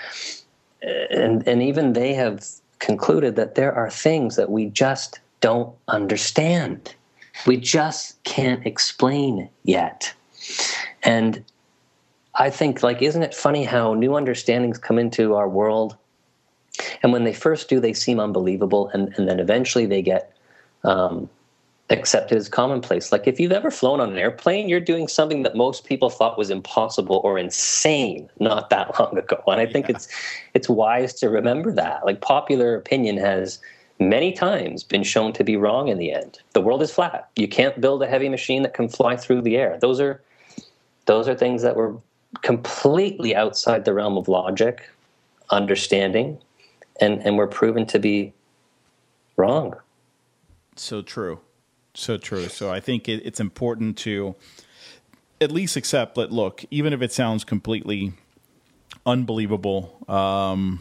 [1.11, 2.44] and and even they have
[2.79, 6.94] concluded that there are things that we just don't understand.
[7.47, 10.12] We just can't explain yet.
[11.03, 11.44] And
[12.37, 15.97] i think like isn't it funny how new understandings come into our world?
[17.03, 20.37] And when they first do they seem unbelievable and, and then eventually they get
[20.83, 21.31] um,
[21.90, 23.12] accepted as commonplace.
[23.12, 26.38] Like if you've ever flown on an airplane, you're doing something that most people thought
[26.38, 29.42] was impossible or insane not that long ago.
[29.47, 29.97] And I think yeah.
[29.97, 30.09] it's
[30.55, 32.07] it's wise to remember that.
[32.07, 33.59] Like popular opinion has
[33.99, 36.38] many times been shown to be wrong in the end.
[36.53, 37.29] The world is flat.
[37.37, 39.79] You can't build a heavy machine that can fly through the air.
[39.81, 40.23] Those are
[41.07, 41.97] those are things that were
[42.40, 44.88] completely outside the realm of logic,
[45.51, 46.38] understanding,
[46.99, 48.33] and and were proven to be
[49.37, 49.75] wrong.
[50.77, 51.40] So true.
[51.95, 52.49] So true.
[52.49, 54.35] So I think it, it's important to
[55.41, 58.13] at least accept that, look, even if it sounds completely
[59.07, 60.81] unbelievable, um,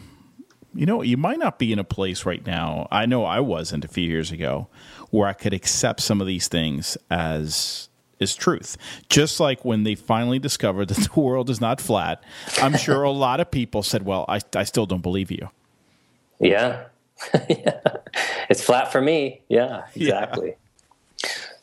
[0.74, 2.88] you know, you might not be in a place right now.
[2.90, 4.68] I know I wasn't a few years ago
[5.10, 8.76] where I could accept some of these things as is truth.
[9.08, 12.22] Just like when they finally discovered that the world is not flat,
[12.60, 15.50] I'm sure a lot of people said, "Well, I, I still don't believe you."
[16.40, 16.84] Yeah.
[17.48, 17.80] yeah.
[18.50, 19.42] It's flat for me.
[19.48, 20.48] Yeah, exactly.
[20.48, 20.54] Yeah.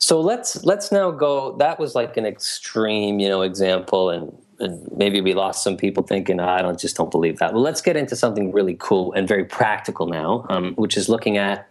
[0.02, 1.56] So let's let's now go.
[1.58, 6.02] That was like an extreme, you know, example, and, and maybe we lost some people
[6.02, 7.52] thinking, oh, I don't just don't believe that.
[7.52, 11.36] Well, let's get into something really cool and very practical now, um, which is looking
[11.36, 11.68] at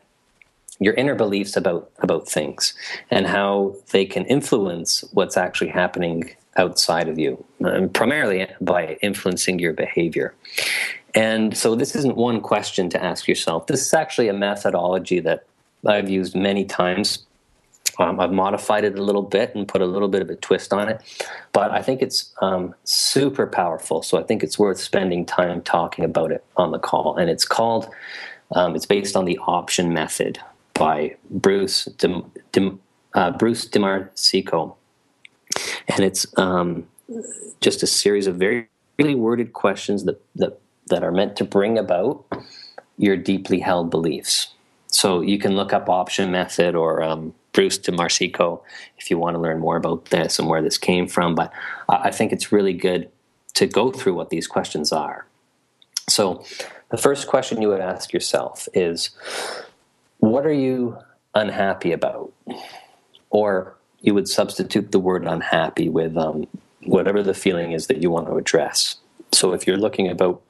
[0.80, 2.74] your inner beliefs about about things
[3.10, 9.60] and how they can influence what's actually happening outside of you, um, primarily by influencing
[9.60, 10.34] your behavior.
[11.13, 13.67] And so, this isn't one question to ask yourself.
[13.67, 15.48] This is actually a methodology that
[15.86, 17.26] I've used many times
[18.01, 20.73] um, I've modified it a little bit and put a little bit of a twist
[20.73, 21.01] on it,
[21.53, 24.01] but I think it's um, super powerful.
[24.01, 27.15] So I think it's worth spending time talking about it on the call.
[27.15, 27.89] And it's called,
[28.55, 30.39] um, it's based on the option method
[30.73, 32.77] by Bruce De, De,
[33.13, 33.65] uh, Bruce
[35.87, 36.87] and it's um,
[37.59, 41.77] just a series of very really worded questions that that that are meant to bring
[41.77, 42.25] about
[42.97, 44.53] your deeply held beliefs.
[44.87, 48.61] So you can look up option method or um, Bruce Di Marsico
[48.97, 51.35] if you want to learn more about this and where this came from.
[51.35, 51.51] But
[51.89, 53.09] I think it's really good
[53.55, 55.25] to go through what these questions are.
[56.07, 56.43] So,
[56.89, 59.11] the first question you would ask yourself is
[60.19, 60.97] What are you
[61.33, 62.33] unhappy about?
[63.29, 66.47] Or you would substitute the word unhappy with um,
[66.83, 68.97] whatever the feeling is that you want to address.
[69.31, 70.41] So, if you're looking about,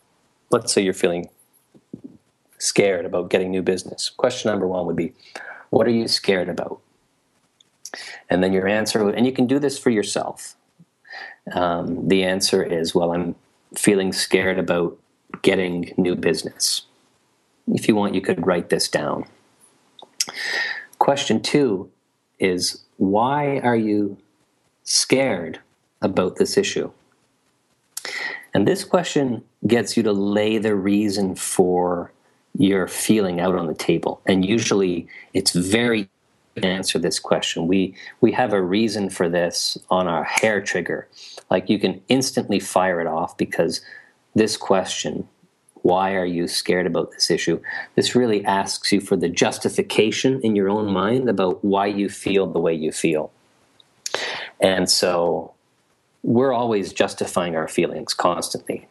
[0.50, 1.30] let's say you're feeling
[2.58, 5.14] scared about getting new business, question number one would be
[5.70, 6.82] What are you scared about?
[8.30, 10.56] And then your answer, and you can do this for yourself.
[11.54, 13.36] Um, the answer is, well, I'm
[13.76, 14.98] feeling scared about
[15.42, 16.84] getting new business.
[17.68, 19.26] If you want, you could write this down.
[21.00, 21.90] Question two
[22.40, 24.18] is, why are you
[24.84, 25.60] scared
[26.02, 26.92] about this issue?
[28.54, 32.12] And this question gets you to lay the reason for
[32.58, 34.22] your feeling out on the table.
[34.26, 36.10] And usually it's very
[36.58, 37.68] answer this question.
[37.68, 41.08] We we have a reason for this on our hair trigger.
[41.50, 43.82] Like you can instantly fire it off because
[44.36, 45.28] this question,
[45.82, 47.62] why are you scared about this issue?
[47.96, 52.48] This really asks you for the justification in your own mind about why you feel
[52.48, 53.32] the way you feel.
[54.60, 55.54] And so
[56.24, 58.88] we're always justifying our feelings constantly.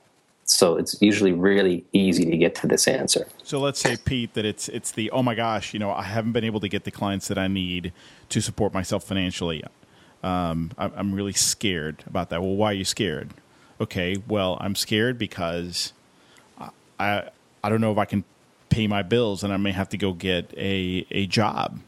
[0.53, 3.27] So it's usually really easy to get to this answer.
[3.45, 6.33] So let's say Pete that it's it's the oh my gosh, you know, I haven't
[6.33, 7.93] been able to get the clients that I need
[8.31, 9.63] to support myself financially.
[10.25, 12.43] um, I'm really scared about that.
[12.43, 13.31] Well, why are you scared?
[13.81, 15.93] Okay, well, I'm scared because
[16.99, 17.29] I
[17.63, 18.25] I don't know if I can
[18.71, 21.79] pay my bills, and I may have to go get a a job.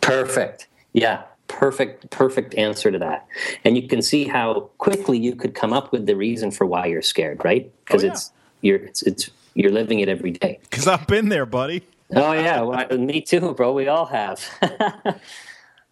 [0.00, 0.66] Perfect.
[0.94, 3.26] Yeah, perfect perfect answer to that.
[3.64, 6.86] And you can see how quickly you could come up with the reason for why
[6.86, 7.70] you're scared right?
[7.84, 8.12] Because oh, yeah.
[8.12, 10.58] it's you're it's, it's you're living it every day.
[10.62, 11.82] Because i've been there buddy.
[12.14, 12.60] Oh yeah.
[12.60, 13.72] Well, me too bro.
[13.72, 14.44] We all have.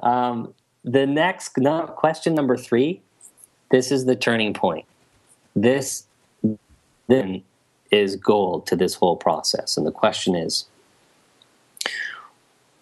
[0.01, 0.53] Um,
[0.85, 3.01] the next no, question number three
[3.71, 4.85] this is the turning point.
[5.57, 6.05] This
[7.09, 7.43] then
[7.91, 9.77] is gold to this whole process.
[9.77, 10.67] And the question is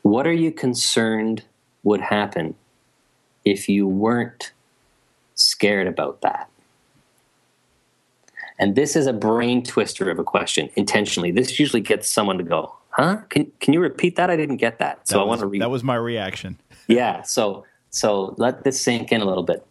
[0.03, 1.45] what are you concerned
[1.85, 2.55] would happen
[3.45, 4.53] if you weren't
[5.35, 6.49] scared about that?
[8.59, 11.31] And this is a brain twister of a question intentionally.
[11.31, 13.17] This usually gets someone to go, huh?
[13.29, 14.31] Can, can you repeat that?
[14.31, 15.09] I didn't get that.
[15.09, 15.63] So that I want to read.
[15.63, 16.59] That was my reaction.
[16.87, 17.23] yeah.
[17.23, 19.67] So, so let this sink in a little bit.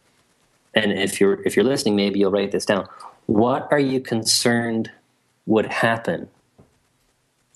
[0.74, 2.88] And if you're, if you're listening, maybe you'll write this down.
[3.28, 4.92] What are you concerned
[5.46, 6.28] would happen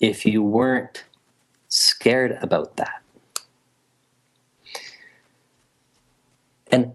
[0.00, 1.04] if you weren't
[1.68, 3.02] scared about that?
[6.76, 6.92] And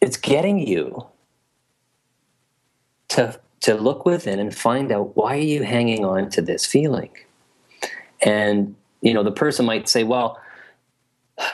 [0.00, 1.06] it's getting you
[3.08, 7.10] to, to look within and find out why are you hanging on to this feeling?
[8.22, 10.40] And, you know, the person might say, well,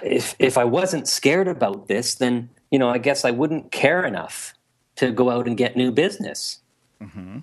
[0.04, 4.04] if, if I wasn't scared about this, then, you know, I guess I wouldn't care
[4.04, 4.54] enough
[4.96, 6.60] to go out and get new business.
[7.00, 7.38] Mm-hmm.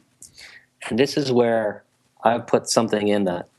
[0.89, 1.83] And this is where
[2.23, 3.49] I've put something in that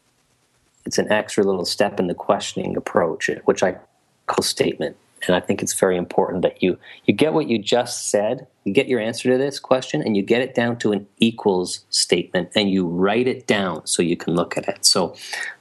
[0.86, 3.76] it's an extra little step in the questioning approach, which I
[4.30, 4.96] call statement.
[5.26, 8.72] And I think it's very important that you you get what you just said, you
[8.72, 12.50] get your answer to this question, and you get it down to an equals statement,
[12.54, 14.84] and you write it down so you can look at it.
[14.84, 15.14] So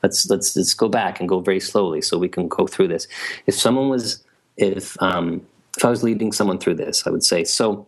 [0.04, 3.08] let's let's let's go back and go very slowly so we can go through this.
[3.48, 4.24] If someone was
[4.58, 5.46] if um,
[5.78, 7.86] if I was leading someone through this, I would say so.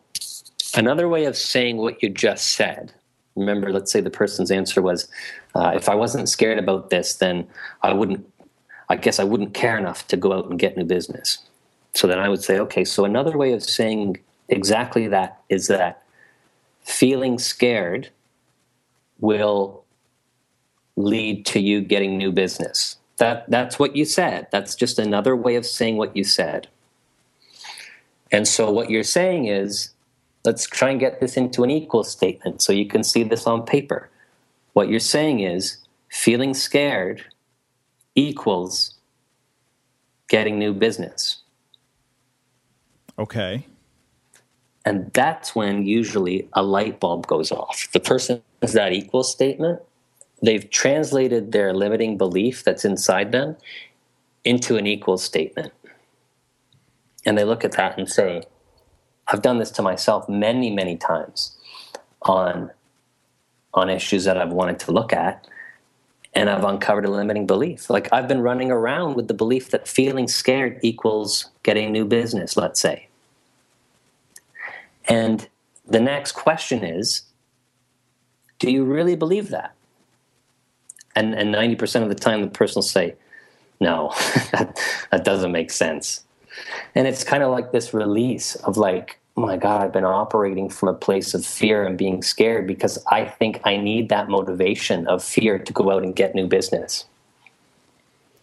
[0.74, 2.94] Another way of saying what you just said.
[3.36, 5.10] Remember, let's say the person's answer was,
[5.56, 7.48] uh, "If I wasn't scared about this, then
[7.82, 8.26] I wouldn't
[8.92, 11.38] I guess I wouldn't care enough to go out and get new business.
[11.94, 14.18] So then I would say, okay, so another way of saying
[14.50, 16.04] exactly that is that
[16.84, 18.10] feeling scared
[19.20, 19.84] will
[20.96, 22.98] lead to you getting new business.
[23.18, 24.48] That that's what you said.
[24.52, 26.68] That's just another way of saying what you said.
[28.32, 29.92] And so what you're saying is
[30.44, 33.64] let's try and get this into an equal statement so you can see this on
[33.66, 34.10] paper.
[34.74, 35.78] What you're saying is
[36.10, 37.26] feeling scared
[38.16, 38.96] equals
[40.28, 41.41] getting new business.
[43.18, 43.68] Okay.
[44.86, 47.88] And that's when usually a light bulb goes off.
[47.94, 49.80] The person has that equal statement.
[50.42, 53.58] They've translated their limiting belief that's inside them
[54.44, 55.72] into an equal statement.
[57.26, 58.44] And they look at that and say,
[59.28, 61.56] I've done this to myself many, many times
[62.24, 62.72] on,
[63.74, 65.48] on issues that I've wanted to look at
[66.34, 67.90] and I've uncovered a limiting belief.
[67.90, 72.56] Like I've been running around with the belief that feeling scared equals getting new business,
[72.56, 73.08] let's say.
[75.06, 75.48] And
[75.86, 77.24] the next question is
[78.60, 79.74] do you really believe that?
[81.16, 83.16] And, and 90% of the time, the person will say,
[83.80, 84.14] no,
[84.52, 84.80] that,
[85.12, 86.24] that doesn't make sense.
[86.94, 90.90] And it's kind of like this release of like, my God, I've been operating from
[90.90, 95.24] a place of fear and being scared because I think I need that motivation of
[95.24, 97.06] fear to go out and get new business.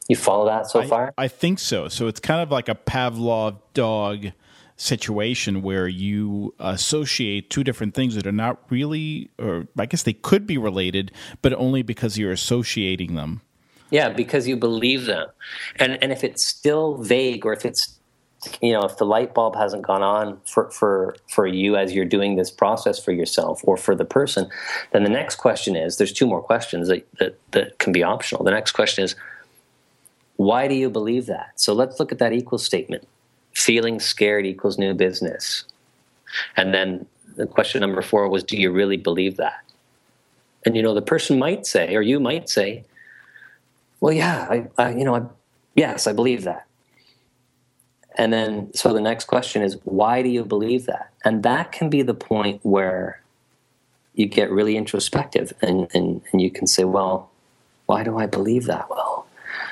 [0.09, 1.15] You follow that so I, far?
[1.19, 1.89] I think so.
[1.89, 4.33] So it's kind of like a Pavlov dog
[4.77, 10.13] situation where you associate two different things that are not really, or I guess they
[10.13, 13.43] could be related, but only because you're associating them.
[13.91, 15.29] Yeah, because you believe them.
[15.77, 17.98] And and if it's still vague or if it's
[18.63, 22.05] you know if the light bulb hasn't gone on for for for you as you're
[22.05, 24.49] doing this process for yourself or for the person
[24.93, 28.45] then the next question is there's two more questions that that, that can be optional.
[28.45, 29.17] The next question is
[30.37, 31.61] why do you believe that?
[31.61, 33.09] So let's look at that equal statement.
[33.55, 35.65] Feeling scared equals new business.
[36.57, 39.65] And then the question number four was do you really believe that?
[40.65, 42.85] And you know the person might say or you might say
[44.01, 45.23] well yeah i, I you know I,
[45.75, 46.68] yes i believe that
[48.19, 51.13] and then, so the next question is, why do you believe that?
[51.25, 53.23] And that can be the point where
[54.15, 57.31] you get really introspective and, and, and you can say, well,
[57.87, 58.91] why do I believe that?
[58.91, 59.27] Well,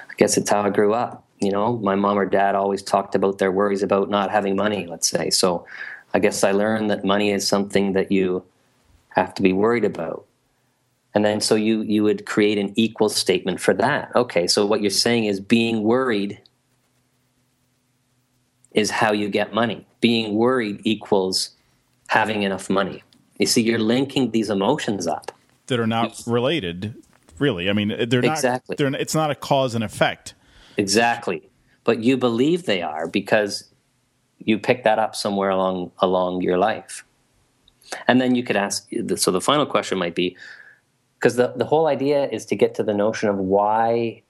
[0.09, 1.25] I guess it's how I grew up.
[1.41, 4.87] You know, my mom or dad always talked about their worries about not having money,
[4.87, 5.29] let's say.
[5.31, 5.67] So
[6.15, 8.45] I guess I learned that money is something that you
[9.09, 10.25] have to be worried about.
[11.15, 14.15] And then so you you would create an equal statement for that.
[14.15, 16.41] Okay, so what you're saying is being worried
[18.77, 19.85] is how you get money.
[20.01, 21.51] Being worried equals
[22.09, 23.03] having enough money.
[23.39, 25.33] You see, you're linking these emotions up
[25.67, 26.95] that are not related.
[27.39, 28.77] Really, I mean, they're not exactly.
[28.77, 30.35] They're, it's not a cause and effect.
[30.77, 31.51] Exactly,
[31.85, 33.69] but you believe they are because
[34.39, 37.05] you pick that up somewhere along along your life,
[38.07, 38.89] and then you could ask.
[39.17, 40.37] So the final question might be,
[41.19, 44.23] because the the whole idea is to get to the notion of why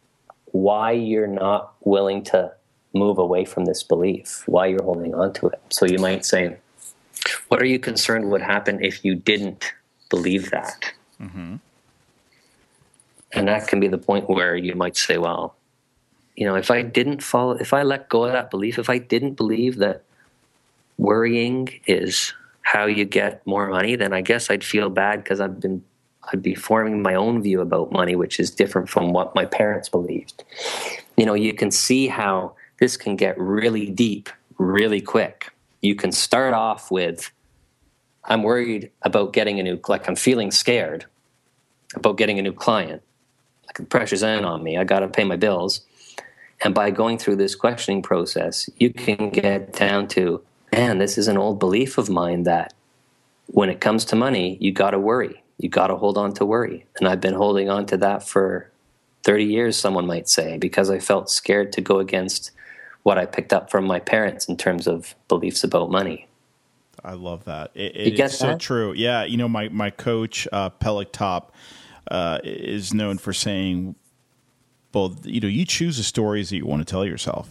[0.46, 2.52] why you're not willing to
[2.96, 5.60] move away from this belief, why you're holding on to it.
[5.70, 6.56] So you might say,
[7.48, 9.72] what are you concerned would happen if you didn't
[10.10, 10.92] believe that?
[11.20, 11.56] Mm-hmm.
[13.32, 15.56] And that can be the point where you might say, well,
[16.36, 18.98] you know, if I didn't follow, if I let go of that belief, if I
[18.98, 20.02] didn't believe that
[20.98, 22.32] worrying is
[22.62, 25.84] how you get more money, then I guess I'd feel bad because I've been,
[26.32, 29.88] I'd be forming my own view about money, which is different from what my parents
[29.88, 30.42] believed.
[31.16, 35.52] You know, you can see how this can get really deep really quick.
[35.80, 37.30] You can start off with,
[38.24, 41.06] I'm worried about getting a new, like I'm feeling scared
[41.94, 43.02] about getting a new client.
[43.66, 44.76] Like the pressure's in on me.
[44.76, 45.82] I got to pay my bills.
[46.64, 51.28] And by going through this questioning process, you can get down to, man, this is
[51.28, 52.72] an old belief of mine that
[53.48, 55.42] when it comes to money, you got to worry.
[55.58, 56.86] You got to hold on to worry.
[56.98, 58.70] And I've been holding on to that for
[59.24, 62.52] 30 years, someone might say, because I felt scared to go against
[63.06, 66.26] what I picked up from my parents in terms of beliefs about money.
[67.04, 67.70] I love that.
[67.72, 68.94] It, it, it's so true.
[68.94, 70.70] Yeah, you know, my my coach uh,
[71.12, 71.54] Top
[72.10, 73.94] uh, is known for saying,
[74.92, 77.48] "Well, you know, you choose the stories that you want to tell yourself."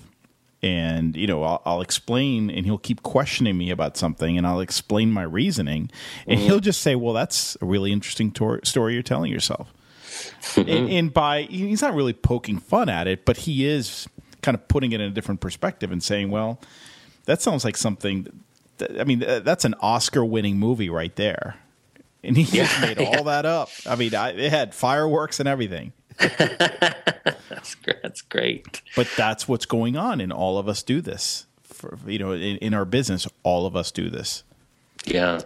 [0.61, 4.59] And you know, I'll, I'll, explain, and he'll keep questioning me about something, and I'll
[4.59, 5.89] explain my reasoning,
[6.27, 6.47] and mm-hmm.
[6.49, 9.73] he'll just say, "Well, that's a really interesting tor- story you're telling yourself."
[10.57, 14.09] and, and by he's not really poking fun at it, but he is
[14.45, 16.59] kind of putting it in a different perspective and saying, "Well,
[17.25, 18.27] that sounds like something
[18.99, 21.55] I mean, that's an Oscar-winning movie right there,
[22.23, 23.69] and he yeah, just made all that up.
[23.85, 25.93] I mean, I, it had fireworks and everything.
[26.17, 28.01] that's great.
[28.03, 28.81] That's great.
[28.95, 31.45] But that's what's going on, and all of us do this.
[31.63, 34.43] For, you know, in, in our business, all of us do this.
[35.05, 35.41] Yeah,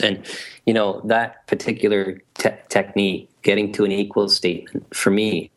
[0.00, 0.26] and
[0.66, 5.50] you know that particular te- technique, getting to an equal statement, for me,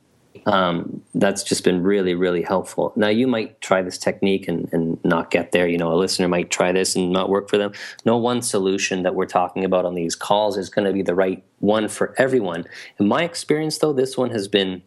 [0.45, 2.93] um, that's just been really, really helpful.
[2.95, 5.67] Now, you might try this technique and, and not get there.
[5.67, 7.71] You know, a listener might try this and not work for them.
[8.05, 11.15] No one solution that we're talking about on these calls is going to be the
[11.15, 12.65] right one for everyone.
[12.99, 14.83] In my experience, though, this one has been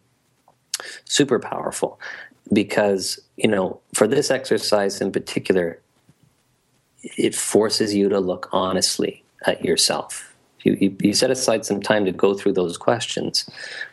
[1.05, 1.99] super powerful
[2.51, 5.79] because, you know, for this exercise in particular,
[7.03, 10.30] it forces you to look honestly at yourself
[10.63, 13.49] you, you, you, set aside some time to go through those questions,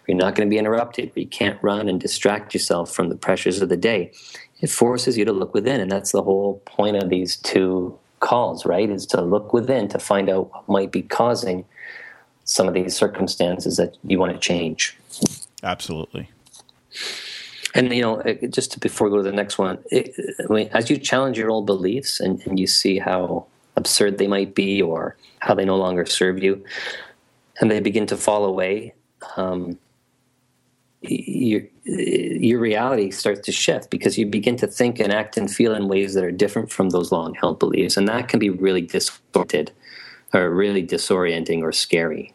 [0.06, 3.60] you're not going to be interrupted, you can't run and distract yourself from the pressures
[3.60, 4.12] of the day.
[4.60, 8.66] It forces you to look within, and that's the whole point of these two calls,
[8.66, 8.90] right?
[8.90, 11.64] Is to look within to find out what might be causing
[12.44, 14.96] some of these circumstances that you want to change.
[15.62, 16.30] Absolutely.
[17.74, 20.14] And you know, just before we go to the next one, it,
[20.48, 23.46] I mean, as you challenge your old beliefs and, and you see how
[23.88, 26.62] absurd they might be or how they no longer serve you,
[27.60, 28.94] and they begin to fall away,
[29.36, 29.78] um,
[31.00, 35.74] your your reality starts to shift because you begin to think and act and feel
[35.74, 38.82] in ways that are different from those long held beliefs, and that can be really
[38.82, 39.72] distorted,
[40.34, 42.34] or really disorienting or scary.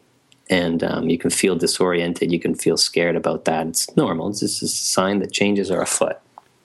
[0.50, 3.66] And um, you can feel disoriented, you can feel scared about that.
[3.66, 4.28] It's normal.
[4.28, 6.18] It's just a sign that changes are afoot.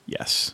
[0.06, 0.54] Yes.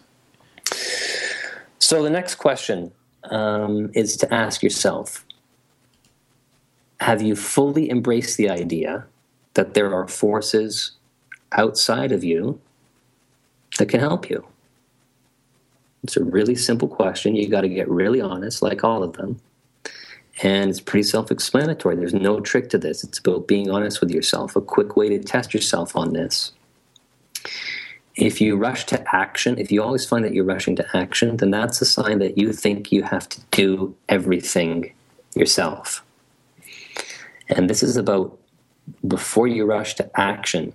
[1.80, 2.92] So the next question
[3.32, 5.26] um, is to ask yourself
[7.02, 9.06] have you fully embraced the idea
[9.54, 10.92] that there are forces
[11.52, 12.60] outside of you
[13.78, 14.46] that can help you?
[16.04, 17.36] It's a really simple question.
[17.36, 19.42] You got to get really honest, like all of them.
[20.42, 21.96] And it's pretty self explanatory.
[21.96, 23.04] There's no trick to this.
[23.04, 24.56] It's about being honest with yourself.
[24.56, 26.54] A quick way to test yourself on this
[28.16, 31.52] if you rush to action, if you always find that you're rushing to action, then
[31.52, 34.94] that's a sign that you think you have to do everything
[35.36, 36.04] yourself.
[37.50, 38.38] And this is about
[39.06, 40.74] before you rush to action,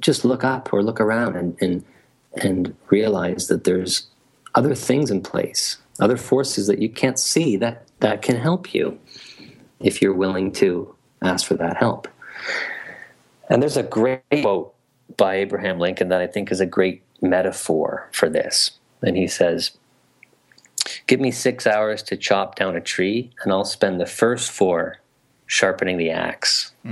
[0.00, 1.84] just look up or look around and, and,
[2.42, 4.08] and realize that there's
[4.54, 8.98] other things in place, other forces that you can't see that, that can help you
[9.80, 12.08] if you're willing to ask for that help.
[13.48, 14.74] And there's a great quote
[15.16, 18.72] by Abraham Lincoln that I think is a great metaphor for this.
[19.02, 19.72] And he says,
[21.06, 25.00] Give me six hours to chop down a tree, and I'll spend the first four
[25.46, 26.72] sharpening the axe.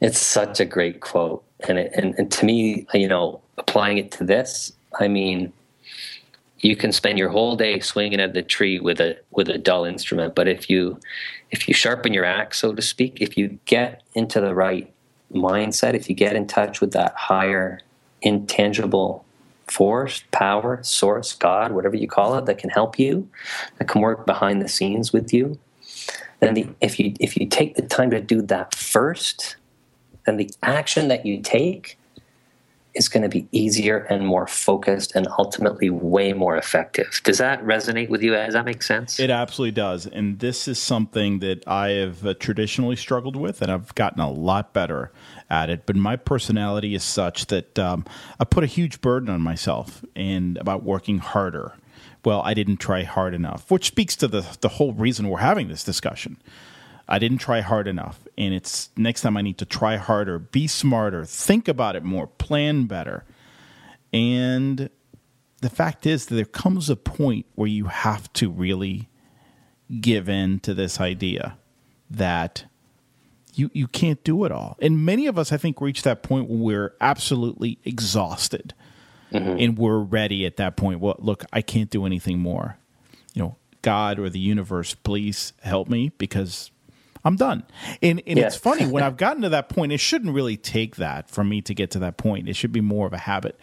[0.00, 4.12] It's such a great quote, and it, and and to me, you know, applying it
[4.12, 5.52] to this, I mean,
[6.60, 9.84] you can spend your whole day swinging at the tree with a with a dull
[9.84, 10.98] instrument, but if you
[11.50, 14.92] if you sharpen your axe, so to speak, if you get into the right
[15.32, 17.80] mindset, if you get in touch with that higher
[18.22, 19.24] intangible
[19.66, 23.28] force, power, source, God, whatever you call it, that can help you,
[23.78, 25.58] that can work behind the scenes with you,
[26.40, 29.56] then the, if you if you take the time to do that first,
[30.26, 31.98] then the action that you take
[32.98, 37.20] is going to be easier and more focused and ultimately way more effective.
[37.24, 38.32] Does that resonate with you?
[38.32, 39.18] Does that make sense?
[39.18, 40.06] It absolutely does.
[40.06, 44.30] And this is something that I have uh, traditionally struggled with, and I've gotten a
[44.30, 45.12] lot better
[45.48, 45.86] at it.
[45.86, 48.04] But my personality is such that um,
[48.38, 51.74] I put a huge burden on myself and about working harder.
[52.24, 55.68] Well, I didn't try hard enough, which speaks to the the whole reason we're having
[55.68, 56.36] this discussion.
[57.08, 60.66] I didn't try hard enough, and it's next time I need to try harder, be
[60.66, 63.24] smarter, think about it more, plan better.
[64.12, 64.90] And
[65.60, 69.08] the fact is that there comes a point where you have to really
[70.00, 71.56] give in to this idea
[72.10, 72.64] that
[73.54, 74.76] you you can't do it all.
[74.80, 78.74] And many of us, I think, reach that point where we're absolutely exhausted,
[79.32, 79.58] mm-hmm.
[79.58, 81.00] and we're ready at that point.
[81.00, 82.76] Well, look, I can't do anything more.
[83.34, 86.70] You know, God or the universe, please help me because
[87.28, 87.62] I'm done.
[88.02, 88.46] And and yeah.
[88.46, 89.92] it's funny when I've gotten to that point.
[89.92, 92.48] It shouldn't really take that for me to get to that point.
[92.48, 93.60] It should be more of a habit.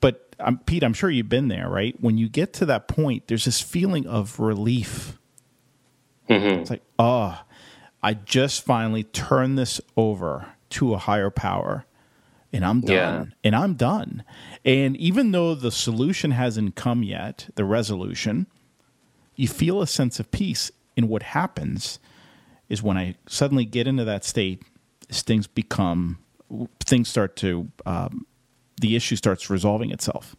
[0.00, 1.94] But um, Pete, I'm sure you've been there, right?
[2.00, 5.18] When you get to that point, there's this feeling of relief.
[6.30, 6.60] Mm-hmm.
[6.60, 7.38] It's like, oh,
[8.02, 11.84] I just finally turned this over to a higher power
[12.50, 12.94] and I'm done.
[12.94, 13.24] Yeah.
[13.44, 14.24] And I'm done.
[14.64, 18.46] And even though the solution hasn't come yet, the resolution,
[19.34, 21.98] you feel a sense of peace in what happens
[22.68, 24.62] is when I suddenly get into that state,
[25.08, 26.18] things become,
[26.80, 28.26] things start to, um,
[28.80, 30.36] the issue starts resolving itself.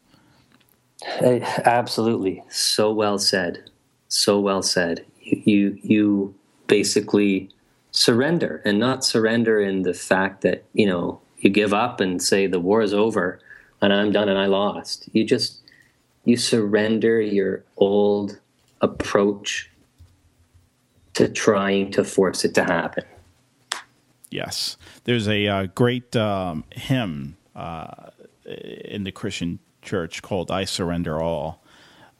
[1.22, 2.44] Absolutely.
[2.50, 3.70] So well said.
[4.08, 5.06] So well said.
[5.22, 6.36] You, you, you
[6.68, 7.50] basically
[7.92, 12.48] surrender and not surrender in the fact that, you know, you give up and say
[12.48, 13.40] the war is over
[13.82, 15.08] and I'm done and I lost.
[15.14, 15.62] You just,
[16.26, 18.40] you surrender your old
[18.82, 19.70] approach
[21.18, 23.04] to trying to force it to happen.
[24.30, 24.78] Yes.
[25.06, 28.12] There's a uh, great um, hymn uh,
[28.46, 31.64] in the Christian church called I Surrender All.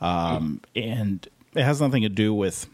[0.02, 2.68] Um, and it has nothing to do with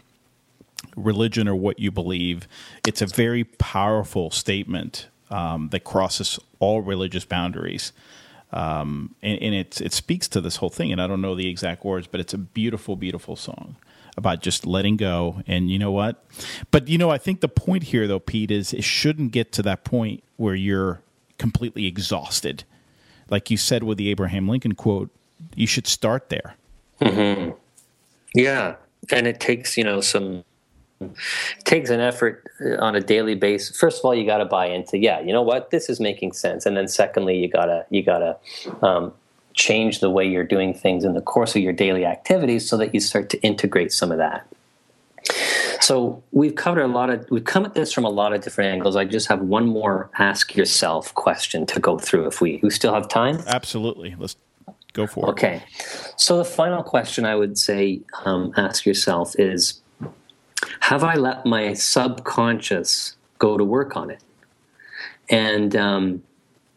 [0.95, 2.47] religion or what you believe.
[2.87, 7.91] It's a very powerful statement um, that crosses all religious boundaries.
[8.53, 10.93] Um, and, and it, it speaks to this whole thing.
[10.93, 13.75] And I don't know the exact words, but it's a beautiful, beautiful song
[14.17, 15.41] about just letting go.
[15.47, 16.23] And you know what?
[16.71, 19.61] But you know, I think the point here, though, Pete, is it shouldn't get to
[19.63, 21.01] that point where you're
[21.37, 22.63] completely exhausted.
[23.29, 25.09] Like you said with the Abraham Lincoln quote,
[25.55, 26.55] you should start there.
[27.01, 27.51] Mm-hmm.
[28.35, 28.75] Yeah.
[29.11, 30.43] And it takes, you know, some
[31.01, 33.77] it takes an effort uh, on a daily basis.
[33.77, 36.33] First of all, you got to buy into, yeah, you know what, this is making
[36.33, 38.37] sense, and then secondly, you gotta you gotta
[38.81, 39.13] um,
[39.53, 42.93] change the way you're doing things in the course of your daily activities so that
[42.93, 44.47] you start to integrate some of that.
[45.79, 48.71] So we've covered a lot of we've come at this from a lot of different
[48.71, 48.95] angles.
[48.95, 52.93] I just have one more ask yourself question to go through if we we still
[52.93, 53.39] have time.
[53.47, 54.35] Absolutely, let's
[54.93, 55.31] go for it.
[55.31, 55.63] Okay,
[56.15, 59.81] so the final question I would say um, ask yourself is
[60.81, 64.21] have I let my subconscious go to work on it?
[65.29, 66.23] And um,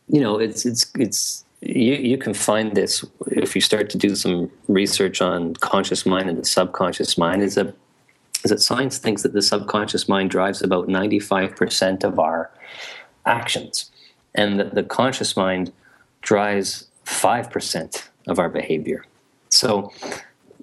[0.09, 4.15] you know, it's it's it's you, you can find this if you start to do
[4.15, 7.43] some research on conscious mind and the subconscious mind.
[7.43, 7.75] Is that
[8.45, 12.51] is that science thinks that the subconscious mind drives about ninety five percent of our
[13.25, 13.91] actions,
[14.35, 15.73] and that the conscious mind
[16.23, 19.05] drives five percent of our behavior.
[19.49, 19.93] So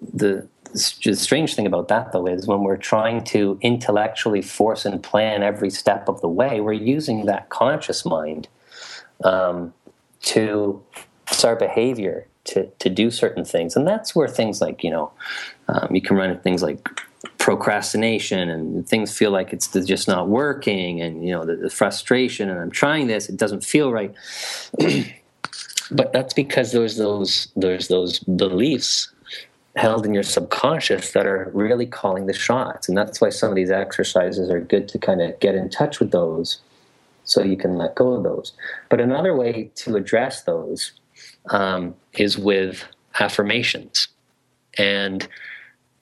[0.02, 5.04] the the strange thing about that, though, is when we're trying to intellectually force and
[5.04, 8.48] plan every step of the way, we're using that conscious mind
[9.24, 9.74] um,
[10.24, 10.82] to
[11.44, 15.12] our behavior to to do certain things, and that's where things like you know
[15.68, 16.88] um, you can run into things like
[17.38, 22.50] procrastination and things feel like it's just not working, and you know the, the frustration,
[22.50, 24.14] and I'm trying this, it doesn't feel right.
[25.92, 29.14] but that's because there's those there's those beliefs
[29.76, 32.88] held in your subconscious that are really calling the shots.
[32.88, 36.00] And that's why some of these exercises are good to kind of get in touch
[36.00, 36.60] with those
[37.24, 38.54] so you can let go of those.
[38.90, 40.94] But another way to address those
[41.50, 42.84] um, is with
[43.20, 44.08] affirmations.
[44.78, 45.28] And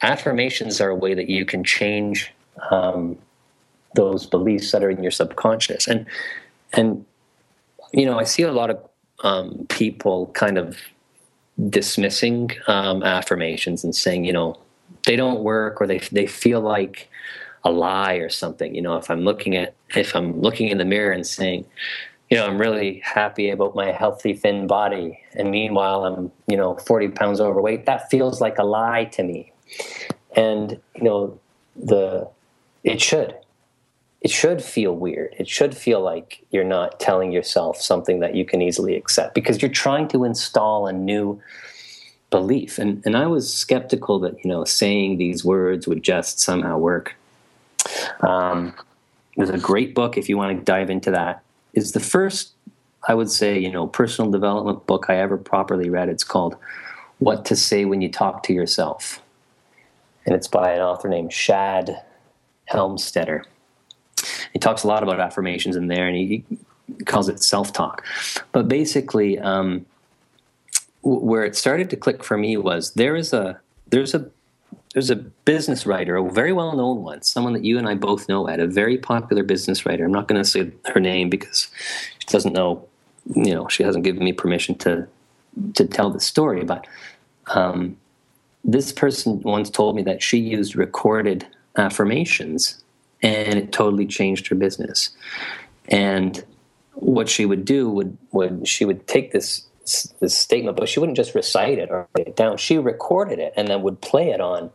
[0.01, 2.31] affirmations are a way that you can change
[2.69, 3.17] um,
[3.95, 5.87] those beliefs that are in your subconscious.
[5.87, 6.05] And
[6.73, 7.05] and
[7.93, 8.79] you know, I see a lot of
[9.23, 10.77] um, people kind of
[11.69, 14.57] dismissing um, affirmations and saying, you know,
[15.05, 17.09] they don't work or they they feel like
[17.63, 18.73] a lie or something.
[18.73, 21.65] You know, if I'm looking at if I'm looking in the mirror and saying,
[22.29, 26.75] you know, I'm really happy about my healthy thin body, and meanwhile I'm you know
[26.75, 29.51] 40 pounds overweight, that feels like a lie to me.
[30.35, 31.39] And you know,
[31.75, 32.29] the
[32.83, 33.35] it should
[34.21, 35.33] it should feel weird.
[35.39, 39.61] It should feel like you're not telling yourself something that you can easily accept because
[39.61, 41.41] you're trying to install a new
[42.29, 42.77] belief.
[42.77, 47.15] And and I was skeptical that you know saying these words would just somehow work.
[48.21, 48.73] Um,
[49.35, 51.43] there's a great book if you want to dive into that.
[51.73, 52.53] It's the first
[53.07, 56.09] I would say you know personal development book I ever properly read.
[56.09, 56.55] It's called
[57.19, 59.21] What to Say When You Talk to Yourself,
[60.25, 62.03] and it's by an author named Shad
[62.71, 63.43] Helmstetter.
[64.53, 66.43] He talks a lot about affirmations in there, and he,
[67.05, 68.03] calls it self talk.
[68.51, 69.85] But basically, um,
[71.01, 74.29] where it started to click for me was there is a there's a
[74.93, 78.27] there's a business writer, a very well known one, someone that you and I both
[78.27, 80.03] know at a very popular business writer.
[80.03, 81.69] I'm not going to say her name because
[82.19, 82.85] she doesn't know,
[83.33, 85.07] you know, she hasn't given me permission to
[85.75, 86.63] to tell the story.
[86.63, 86.87] But
[87.47, 87.97] um,
[88.65, 92.83] this person once told me that she used recorded affirmations,
[93.21, 95.11] and it totally changed her business.
[95.87, 96.43] And
[96.93, 99.65] what she would do would would she would take this
[100.19, 102.57] this statement, but she wouldn't just recite it or write it down.
[102.57, 104.69] She recorded it and then would play it on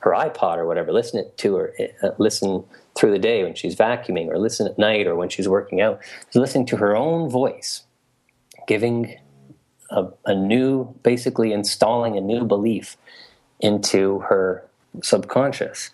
[0.00, 2.64] her iPod or whatever, listen it to her, uh, listen
[2.96, 6.00] through the day when she's vacuuming, or listen at night or when she's working out.
[6.34, 7.82] Listening to her own voice,
[8.66, 9.18] giving
[9.90, 12.96] a, a new, basically installing a new belief
[13.60, 14.64] into her
[15.02, 15.90] subconscious.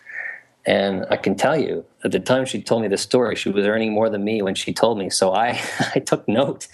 [0.67, 3.67] And I can tell you, at the time she told me the story, she was
[3.67, 5.11] earning more than me when she told me.
[5.11, 5.61] So I,
[5.95, 6.69] I took note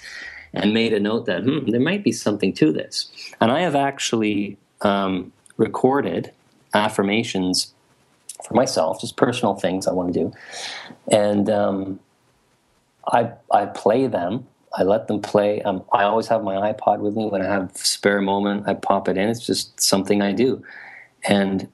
[0.52, 3.10] and made a note that hmm, there might be something to this.
[3.40, 6.32] And I have actually um, recorded
[6.74, 7.74] affirmations
[8.46, 10.32] for myself, just personal things I want to do,
[11.10, 12.00] and um,
[13.06, 14.46] I I play them.
[14.76, 15.62] I let them play.
[15.62, 18.68] Um, I always have my iPod with me when I have spare moment.
[18.68, 19.28] I pop it in.
[19.28, 20.62] It's just something I do,
[21.24, 21.68] and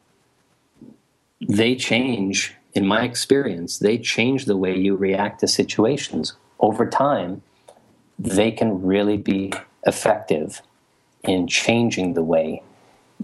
[1.46, 2.54] they change.
[2.74, 7.40] In my experience, they change the way you react to situations over time
[8.18, 9.52] they can really be
[9.86, 10.62] effective
[11.22, 12.62] in changing the way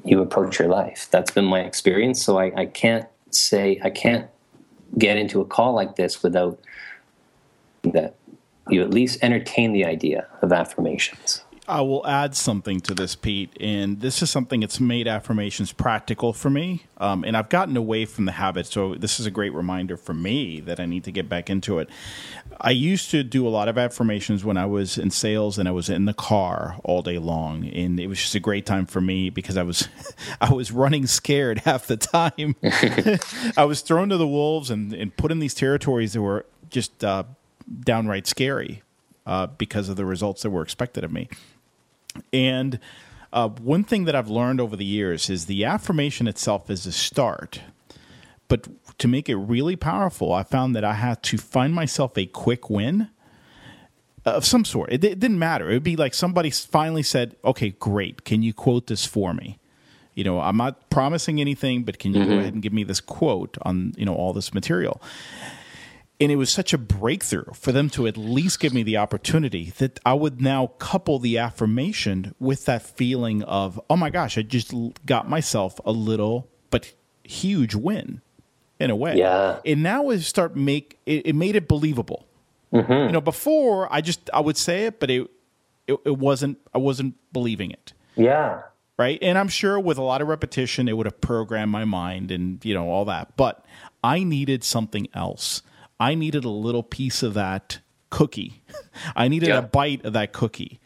[0.05, 1.09] you approach your life.
[1.11, 2.23] That's been my experience.
[2.23, 4.29] So I, I can't say, I can't
[4.99, 6.59] get into a call like this without
[7.83, 8.15] that
[8.69, 11.43] you at least entertain the idea of affirmations.
[11.69, 16.33] I will add something to this, Pete, and this is something that's made affirmations practical
[16.33, 16.83] for me.
[16.99, 20.13] Um, and I've gotten away from the habit, so this is a great reminder for
[20.13, 21.89] me that I need to get back into it.
[22.61, 25.71] I used to do a lot of affirmations when I was in sales and I
[25.71, 29.01] was in the car all day long, and it was just a great time for
[29.01, 29.89] me because I was
[30.41, 32.57] I was running scared half the time.
[33.57, 37.05] I was thrown to the wolves and, and put in these territories that were just
[37.05, 37.23] uh,
[37.85, 38.83] downright scary
[39.27, 41.29] uh, because of the results that were expected of me.
[42.33, 42.79] And
[43.33, 46.93] uh, one thing that I've learned over the years is the affirmation itself is a
[46.93, 47.61] start.
[48.49, 52.27] But to make it really powerful, I found that I had to find myself a
[52.27, 53.09] quick win
[54.25, 54.93] of some sort.
[54.93, 55.71] It, it didn't matter.
[55.71, 58.25] It would be like somebody finally said, okay, great.
[58.25, 59.59] Can you quote this for me?
[60.15, 62.31] You know, I'm not promising anything, but can you mm-hmm.
[62.31, 65.01] go ahead and give me this quote on, you know, all this material?
[66.23, 69.71] And it was such a breakthrough for them to at least give me the opportunity
[69.79, 74.43] that I would now couple the affirmation with that feeling of, oh my gosh, I
[74.43, 74.73] just
[75.05, 76.93] got myself a little but
[77.25, 78.21] huge win
[78.79, 79.17] in a way.
[79.17, 79.59] Yeah.
[79.67, 82.29] And now it start make it, it made it believable.
[82.73, 82.93] Mm-hmm.
[82.93, 85.29] You know, before I just I would say it, but it,
[85.89, 87.95] it it wasn't I wasn't believing it.
[88.15, 88.63] Yeah.
[88.97, 89.19] Right.
[89.21, 92.65] And I'm sure with a lot of repetition, it would have programmed my mind and
[92.65, 93.37] you know all that.
[93.37, 93.65] But
[94.05, 95.63] I needed something else
[96.03, 97.79] I needed a little piece of that
[98.11, 98.65] cookie.
[99.17, 99.59] I needed yeah.
[99.59, 100.81] a bite of that cookie,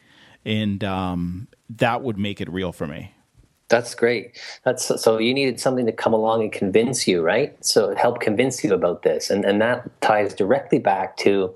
[0.45, 3.15] and um, that would make it real for me.
[3.67, 4.39] That's great.
[4.63, 7.57] That's so you needed something to come along and convince you, right?
[7.65, 11.51] So help convince you about this, and and that ties directly back to.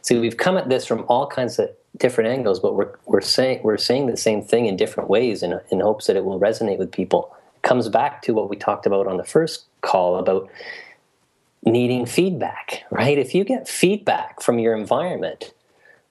[0.00, 3.60] See, we've come at this from all kinds of different angles, but we're we're saying
[3.62, 6.78] we're saying the same thing in different ways, in in hopes that it will resonate
[6.78, 7.30] with people.
[7.56, 10.48] It comes back to what we talked about on the first call about
[11.64, 13.18] needing feedback, right?
[13.18, 15.52] If you get feedback from your environment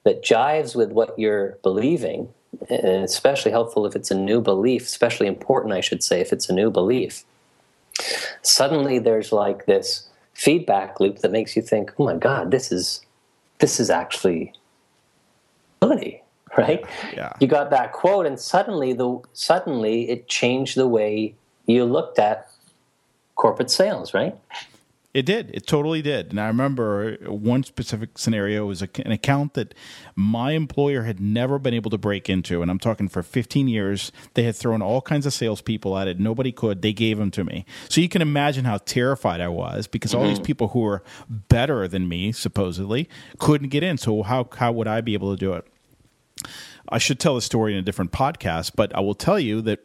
[0.04, 2.30] that jives with what you're believing,
[2.70, 6.50] and especially helpful if it's a new belief, especially important, I should say, if it's
[6.50, 7.24] a new belief,
[8.42, 13.06] suddenly there's like this feedback loop that makes you think, oh my God, this is
[13.60, 14.54] this is actually
[15.82, 16.24] ability,
[16.58, 16.84] right?
[17.14, 17.34] Yeah.
[17.40, 21.36] You got that quote, and suddenly the suddenly it changed the way
[21.66, 22.50] you looked at
[23.36, 24.36] corporate sales, right?
[25.14, 25.52] It did.
[25.54, 26.30] It totally did.
[26.30, 29.74] And I remember one specific scenario was an account that
[30.16, 32.62] my employer had never been able to break into.
[32.62, 34.14] And I'm talking for 15 years.
[34.36, 36.18] They had thrown all kinds of salespeople at it.
[36.18, 36.82] Nobody could.
[36.82, 37.66] They gave them to me.
[37.90, 40.30] So you can imagine how terrified I was because all mm-hmm.
[40.30, 43.98] these people who were better than me, supposedly, couldn't get in.
[43.98, 45.66] So how, how would I be able to do it?
[46.88, 49.80] I should tell the story in a different podcast, but I will tell you that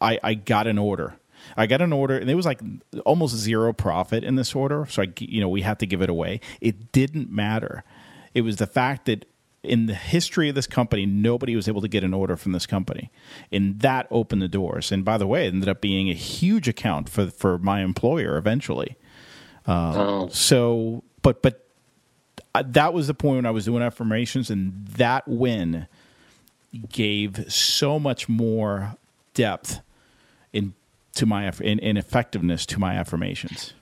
[0.00, 1.18] I, I got an order
[1.56, 2.60] I got an order, and it was like
[3.04, 4.86] almost zero profit in this order.
[4.88, 6.40] So I, you know, we had to give it away.
[6.60, 7.84] It didn't matter.
[8.34, 9.26] It was the fact that
[9.62, 12.66] in the history of this company, nobody was able to get an order from this
[12.66, 13.10] company,
[13.50, 14.92] and that opened the doors.
[14.92, 18.36] And by the way, it ended up being a huge account for for my employer
[18.36, 18.96] eventually.
[19.66, 20.28] Uh, oh.
[20.28, 21.66] So, but but
[22.54, 25.88] uh, that was the point when I was doing affirmations, and that win
[26.88, 28.96] gave so much more
[29.34, 29.80] depth
[30.52, 30.74] in
[31.16, 33.74] to my in, in effectiveness to my affirmations.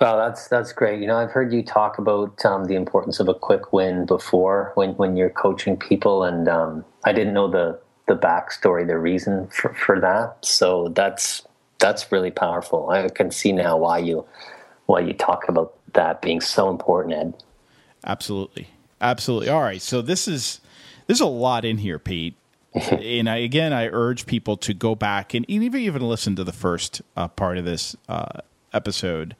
[0.00, 1.00] Well, that's that's great.
[1.00, 4.72] You know, I've heard you talk about um, the importance of a quick win before
[4.74, 9.46] when when you're coaching people, and um, I didn't know the the backstory, the reason
[9.48, 10.36] for, for that.
[10.44, 11.46] So that's
[11.78, 12.90] that's really powerful.
[12.90, 14.24] I can see now why you
[14.86, 17.34] why you talk about that being so important, Ed.
[18.04, 18.68] Absolutely,
[19.00, 19.48] absolutely.
[19.48, 20.60] All right, so this is
[21.06, 22.34] there's a lot in here, Pete.
[22.90, 26.52] and I, again, I urge people to go back and even even listen to the
[26.52, 28.40] first uh, part of this uh,
[28.72, 29.36] episode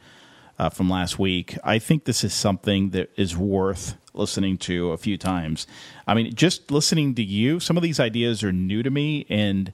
[0.59, 1.59] uh, from last week.
[1.65, 5.67] I think this is something that is worth listening to a few times.
[6.07, 9.73] I mean, just listening to you, some of these ideas are new to me, and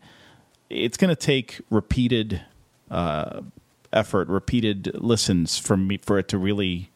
[0.70, 2.40] it's going to take repeated
[2.90, 3.42] uh,
[3.92, 6.90] effort, repeated listens from me for it to really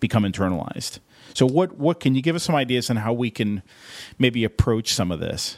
[0.00, 0.98] become internalized.
[1.32, 3.62] So, what what can you give us some ideas on how we can
[4.18, 5.56] maybe approach some of this?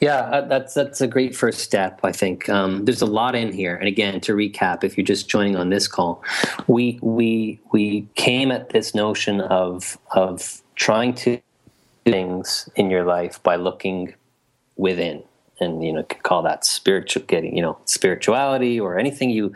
[0.00, 2.00] Yeah, uh, that's that's a great first step.
[2.02, 3.76] I think um, there's a lot in here.
[3.76, 6.22] And again, to recap, if you're just joining on this call,
[6.66, 11.40] we we we came at this notion of of trying to
[12.04, 14.14] things in your life by looking
[14.76, 15.22] within
[15.60, 19.52] and you know call that spiritual getting you know spirituality or anything you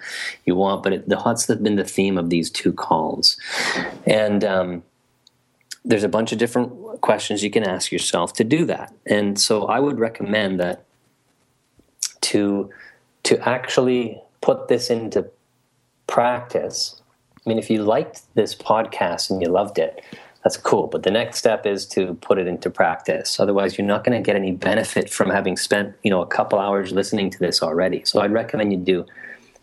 [0.47, 3.39] you want but it, the, that's been the theme of these two calls
[4.07, 4.83] and um,
[5.85, 8.93] there's a bunch of different questions you can ask yourself to do that.
[9.07, 10.85] And so I would recommend that
[12.23, 12.71] to
[13.23, 15.27] to actually put this into
[16.07, 17.01] practice.
[17.45, 20.03] I mean, if you liked this podcast and you loved it,
[20.43, 20.87] that's cool.
[20.87, 23.39] But the next step is to put it into practice.
[23.39, 26.59] Otherwise, you're not going to get any benefit from having spent, you know, a couple
[26.59, 28.05] hours listening to this already.
[28.05, 29.07] So I'd recommend you do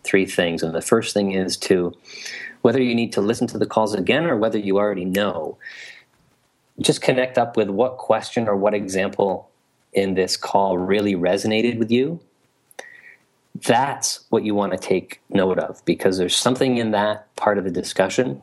[0.04, 0.62] three things.
[0.62, 1.94] And the first thing is to
[2.62, 5.58] whether you need to listen to the calls again or whether you already know,
[6.82, 9.50] just connect up with what question or what example
[9.94, 12.20] in this call really resonated with you.
[13.66, 17.64] That's what you want to take note of because there's something in that part of
[17.64, 18.42] the discussion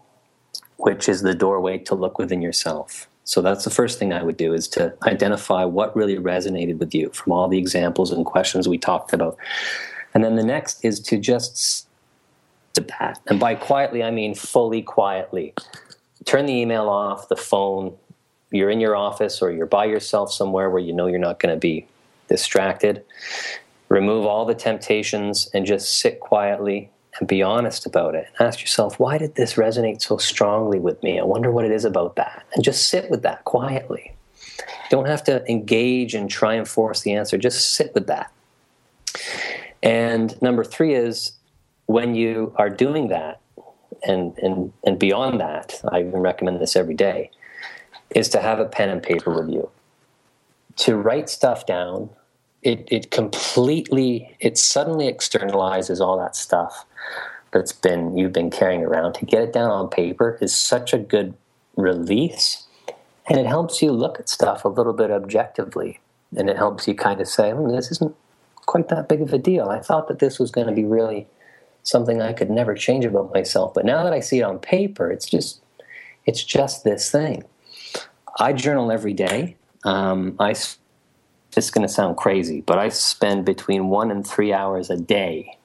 [0.77, 3.09] which is the doorway to look within yourself.
[3.25, 6.95] So that's the first thing I would do is to identify what really resonated with
[6.95, 9.39] you from all the examples and questions we talked about.
[10.13, 11.89] And then the next is to just
[12.75, 13.21] to that.
[13.29, 15.55] And by quietly, I mean fully quietly.
[16.25, 17.97] Turn the email off, the phone,
[18.55, 21.55] you're in your office or you're by yourself somewhere where you know you're not going
[21.55, 21.87] to be
[22.29, 23.05] distracted,
[23.89, 26.89] remove all the temptations and just sit quietly
[27.19, 28.29] and be honest about it.
[28.39, 31.19] Ask yourself, why did this resonate so strongly with me?
[31.19, 32.45] I wonder what it is about that.
[32.55, 34.15] And just sit with that quietly.
[34.89, 38.33] Don't have to engage and try and force the answer, just sit with that.
[39.83, 41.33] And number three is
[41.87, 43.41] when you are doing that,
[44.07, 47.31] and, and, and beyond that, I even recommend this every day
[48.11, 49.69] is to have a pen and paper with you.
[50.77, 52.11] To write stuff down,
[52.63, 56.87] it, it completely, it suddenly externalizes all that stuff
[57.55, 59.15] that's been you've been carrying around.
[59.15, 61.35] To get it down on paper is such a good
[61.77, 62.67] release,
[63.29, 66.01] and it helps you look at stuff a little bit objectively,
[66.37, 68.15] and it helps you kind of say, oh, "This isn't
[68.67, 71.29] quite that big of a deal." I thought that this was going to be really
[71.85, 75.11] something I could never change about myself, but now that I see it on paper,
[75.11, 75.63] it's just
[76.27, 77.45] it's just this thing.
[78.39, 79.57] I journal every day.
[79.85, 80.55] Um, I
[81.57, 85.57] it's going to sound crazy, but I spend between one and three hours a day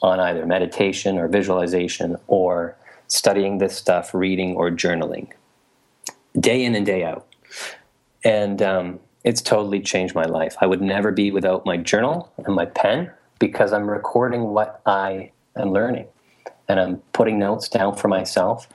[0.00, 2.76] on either meditation or visualization or
[3.08, 5.30] studying this stuff, reading or journaling,
[6.38, 7.26] day in and day out.
[8.22, 10.56] And um, it's totally changed my life.
[10.60, 15.32] I would never be without my journal and my pen because I'm recording what I
[15.56, 16.06] am learning
[16.68, 18.68] and I'm putting notes down for myself.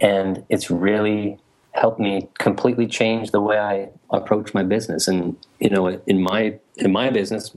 [0.00, 1.38] And it's really
[1.76, 5.06] helped me completely change the way I approach my business.
[5.08, 7.54] And you know, in my in my business,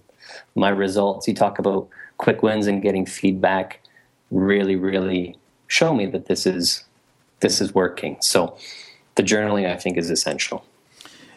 [0.56, 1.28] my results.
[1.28, 3.82] You talk about quick wins and getting feedback.
[4.32, 6.84] Really, really show me that this is
[7.40, 8.18] this is working.
[8.22, 8.58] So,
[9.16, 10.66] the journaling I think is essential.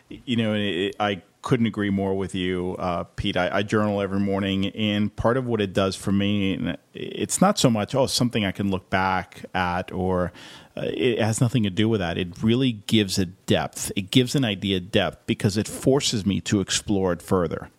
[0.09, 3.36] You know, it, I couldn't agree more with you, uh, Pete.
[3.36, 7.59] I, I, journal every morning, and part of what it does for me, it's not
[7.59, 10.32] so much oh something I can look back at, or
[10.76, 12.16] uh, it has nothing to do with that.
[12.16, 13.90] It really gives a depth.
[13.97, 17.70] It gives an idea depth because it forces me to explore it further,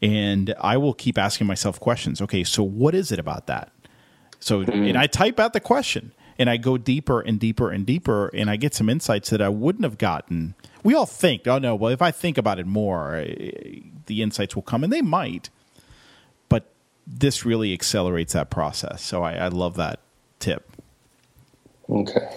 [0.00, 2.22] and I will keep asking myself questions.
[2.22, 3.72] Okay, so what is it about that?
[4.38, 4.84] So, mm-hmm.
[4.84, 8.48] and I type out the question, and I go deeper and deeper and deeper, and
[8.48, 11.92] I get some insights that I wouldn't have gotten we all think, oh no, well
[11.92, 15.50] if I think about it more, eh, the insights will come, and they might.
[16.48, 16.66] But
[17.06, 19.02] this really accelerates that process.
[19.02, 20.00] So I, I love that
[20.38, 20.70] tip.
[21.88, 22.28] Okay.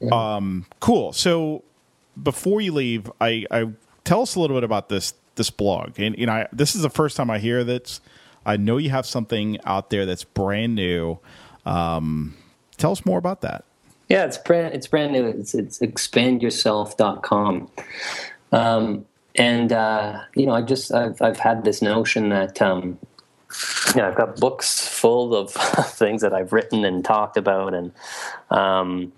[0.00, 0.36] Yeah.
[0.36, 1.12] Um, cool.
[1.12, 1.64] So
[2.20, 3.68] before you leave, I, I
[4.04, 6.82] tell us a little bit about this this blog, and you know, I, this is
[6.82, 8.00] the first time I hear that.
[8.46, 11.18] I know you have something out there that's brand new.
[11.66, 12.34] Um,
[12.78, 13.64] tell us more about that.
[14.08, 15.26] Yeah, it's brand it's brand new.
[15.26, 17.70] It's it's expandyourself.com.
[18.52, 22.98] Um, and uh, you know, I just I've I've had this notion that um,
[23.94, 27.92] you know, I've got books full of things that I've written and talked about, and
[28.50, 29.12] um,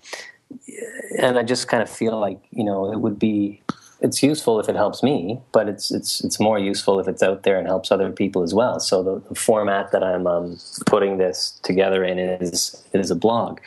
[1.17, 3.60] and I just kind of feel like you know it would be
[4.01, 7.43] it's useful if it helps me, but it's it's it's more useful if it's out
[7.43, 8.79] there and helps other people as well.
[8.79, 13.59] So the, the format that I'm um, putting this together in is is a blog,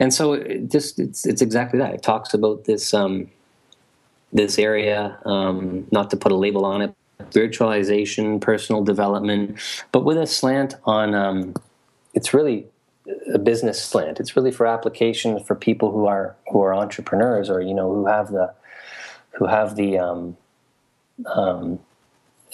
[0.00, 1.94] and so it just it's it's exactly that.
[1.94, 3.30] It talks about this um,
[4.32, 6.92] this area, um, not to put a label on it,
[7.30, 9.56] spiritualization, personal development,
[9.92, 11.14] but with a slant on.
[11.14, 11.54] Um,
[12.12, 12.66] it's really
[13.32, 14.18] a business slant.
[14.18, 18.06] It's really for application for people who are who are entrepreneurs or you know who
[18.06, 18.52] have the
[19.36, 20.36] who have the um,
[21.34, 21.78] um,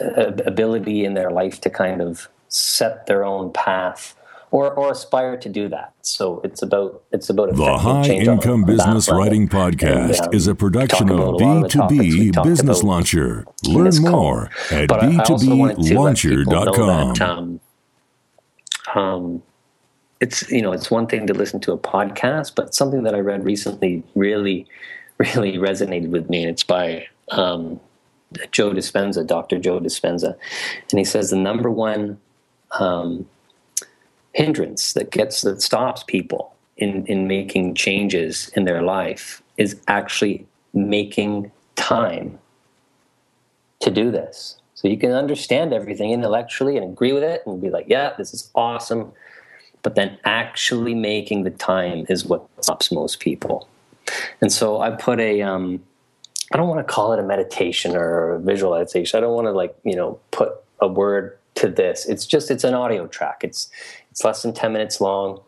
[0.00, 4.16] ability in their life to kind of set their own path
[4.50, 5.92] or, or aspire to do that.
[6.02, 10.54] So it's about it's about the High Income Business Writing Podcast and, um, is a
[10.54, 13.46] production of B2B Business Launcher.
[13.66, 17.20] Learn more at b2blauncher.com.
[17.20, 17.60] Um,
[18.94, 19.42] um,
[20.20, 23.20] it's you know it's one thing to listen to a podcast, but something that I
[23.20, 24.66] read recently really
[25.18, 27.80] really resonated with me, and it's by um,
[28.50, 29.58] Joe Dispenza, Dr.
[29.58, 30.36] Joe Dispenza,
[30.90, 32.18] and he says the number one
[32.78, 33.26] um,
[34.32, 40.46] hindrance that gets that stops people in in making changes in their life is actually
[40.72, 42.38] making time
[43.80, 44.56] to do this.
[44.74, 48.34] So you can understand everything intellectually and agree with it and be like, yeah, this
[48.34, 49.12] is awesome.
[49.82, 53.68] But then actually making the time is what stops most people.
[54.42, 55.82] And so I put a, um,
[56.52, 59.16] I don't want to call it a meditation or a visualization.
[59.16, 62.04] I don't want to like, you know, put a word to this.
[62.06, 63.42] It's just, it's an audio track.
[63.42, 63.70] It's,
[64.10, 65.40] it's less than 10 minutes long.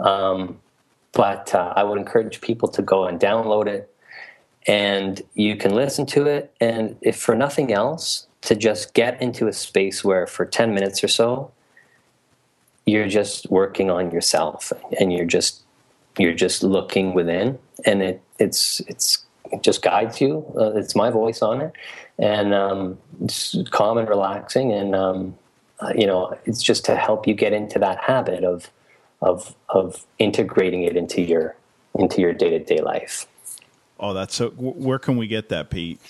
[0.00, 0.58] Um,
[1.12, 3.94] but uh, I would encourage people to go and download it
[4.66, 6.52] and you can listen to it.
[6.60, 11.02] And if for nothing else, to just get into a space where for 10 minutes
[11.02, 11.50] or so,
[12.86, 15.62] you're just working on yourself and you're just
[16.18, 20.44] you're just looking within, and it it's it's it just guides you.
[20.56, 21.72] Uh, it's my voice on it,
[22.18, 25.36] and um, it's calm and relaxing, and um,
[25.80, 28.70] uh, you know, it's just to help you get into that habit of
[29.20, 31.56] of of integrating it into your
[31.94, 33.26] into your day to day life.
[34.00, 34.50] Oh, that's so.
[34.50, 36.00] Where can we get that, Pete?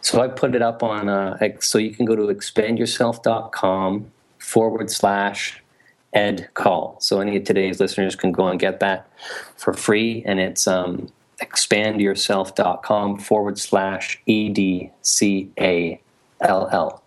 [0.00, 1.08] So I put it up on.
[1.08, 5.60] Uh, so you can go to expandyourself.com forward slash
[6.12, 6.96] ed call.
[7.00, 9.10] So any of today's listeners can go and get that
[9.56, 11.08] for free, and it's um,
[11.40, 16.00] expandyourself.com forward slash E D C A
[16.40, 17.02] L L.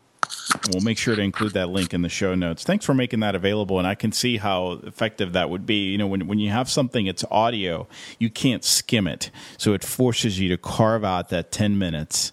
[0.72, 2.64] We'll make sure to include that link in the show notes.
[2.64, 5.91] Thanks for making that available, and I can see how effective that would be.
[5.91, 7.88] You know, when when you have something it's audio,
[8.20, 12.32] you can't skim it, so it forces you to carve out that ten minutes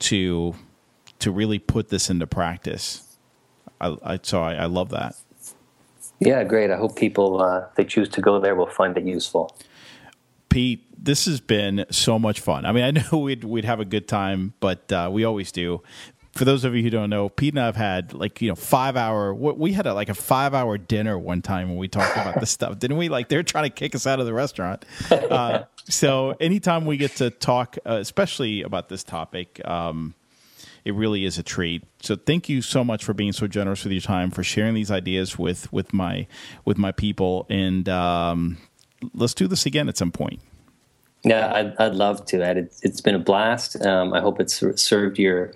[0.00, 0.54] to
[1.20, 3.16] to really put this into practice.
[3.80, 5.16] I, I so I, I love that.
[6.20, 6.70] Yeah, great.
[6.70, 9.56] I hope people, uh, they choose to go there, will find it useful.
[10.50, 12.66] Pete, this has been so much fun.
[12.66, 15.82] I mean, I know we'd we'd have a good time, but uh, we always do.
[16.32, 18.54] For those of you who don't know, Pete and I have had like you know
[18.54, 19.32] five hour.
[19.34, 22.50] We had a, like a five hour dinner one time when we talked about this
[22.58, 23.08] stuff, didn't we?
[23.08, 24.84] Like they're trying to kick us out of the restaurant.
[25.10, 30.14] Uh, so anytime we get to talk, uh, especially about this topic, um,
[30.84, 31.84] it really is a treat.
[32.00, 34.90] So thank you so much for being so generous with your time, for sharing these
[34.90, 36.26] ideas with with my
[36.64, 38.58] with my people, and um,
[39.14, 40.40] let's do this again at some point.
[41.22, 42.56] Yeah, I'd, I'd love to, Ed.
[42.56, 43.84] It's, it's been a blast.
[43.84, 45.52] Um, I hope it's served your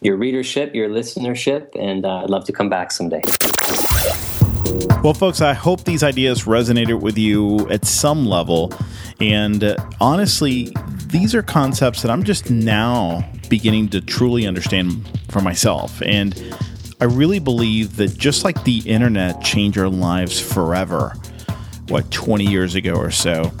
[0.00, 3.22] your readership, your listenership, and uh, I'd love to come back someday.
[5.02, 8.72] Well, folks, I hope these ideas resonated with you at some level.
[9.20, 10.72] And uh, honestly,
[11.06, 16.00] these are concepts that I'm just now beginning to truly understand for myself.
[16.00, 16.34] And
[17.00, 21.14] I really believe that just like the internet changed our lives forever,
[21.88, 23.52] what, 20 years ago or so,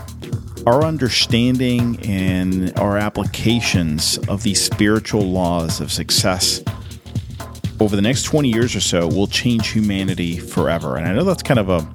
[0.66, 6.62] our understanding and our applications of these spiritual laws of success
[7.80, 10.96] over the next 20 years or so will change humanity forever.
[10.96, 11.88] And I know that's kind of a,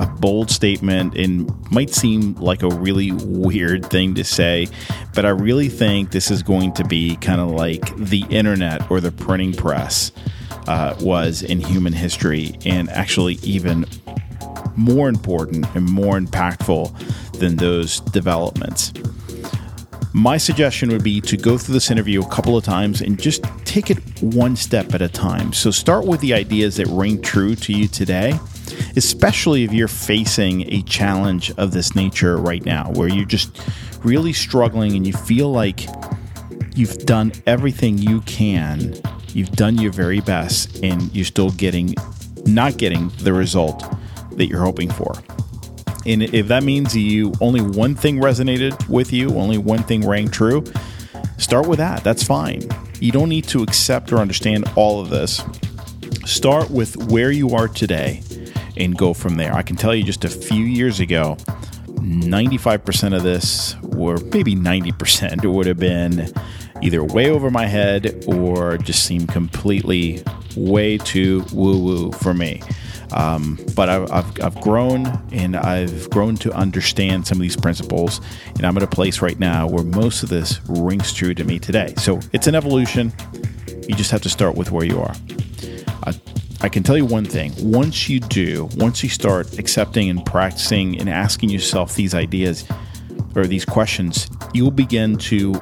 [0.00, 4.66] a bold statement and might seem like a really weird thing to say,
[5.14, 9.00] but I really think this is going to be kind of like the internet or
[9.00, 10.10] the printing press
[10.66, 13.84] uh, was in human history, and actually even
[14.76, 18.92] more important and more impactful than those developments.
[20.12, 23.44] My suggestion would be to go through this interview a couple of times and just
[23.64, 25.52] take it one step at a time.
[25.52, 28.38] So start with the ideas that ring true to you today,
[28.96, 33.60] especially if you're facing a challenge of this nature right now, where you're just
[34.04, 35.86] really struggling and you feel like
[36.74, 38.94] you've done everything you can,
[39.34, 41.94] you've done your very best, and you're still getting
[42.46, 43.84] not getting the result
[44.32, 45.12] that you're hoping for.
[46.06, 50.30] And if that means you only one thing resonated with you, only one thing rang
[50.30, 50.64] true,
[51.36, 52.02] start with that.
[52.02, 52.62] That's fine.
[53.00, 55.42] You don't need to accept or understand all of this.
[56.24, 58.22] Start with where you are today
[58.80, 59.54] and go from there.
[59.54, 61.36] I can tell you just a few years ago,
[61.86, 66.32] 95% of this, or maybe 90%, would have been
[66.82, 70.22] either way over my head or just seemed completely
[70.56, 72.62] way too woo woo for me.
[73.12, 78.20] Um, but I've, I've, I've, grown and I've grown to understand some of these principles.
[78.54, 81.58] And I'm at a place right now where most of this rings true to me
[81.58, 81.94] today.
[81.96, 83.12] So it's an evolution.
[83.88, 85.14] You just have to start with where you are.
[86.04, 86.14] I,
[86.62, 91.00] I can tell you one thing once you do, once you start accepting and practicing
[91.00, 92.66] and asking yourself these ideas
[93.34, 95.58] or these questions, you'll begin to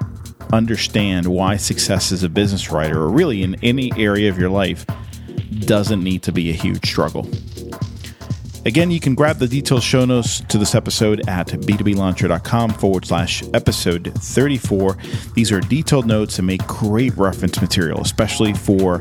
[0.52, 4.84] understand why success as a business writer or really in any area of your life
[5.60, 7.28] doesn't need to be a huge struggle.
[8.68, 13.42] Again, you can grab the detailed show notes to this episode at b2blauncher.com forward slash
[13.54, 14.94] episode 34.
[15.32, 19.00] These are detailed notes and make great reference material, especially for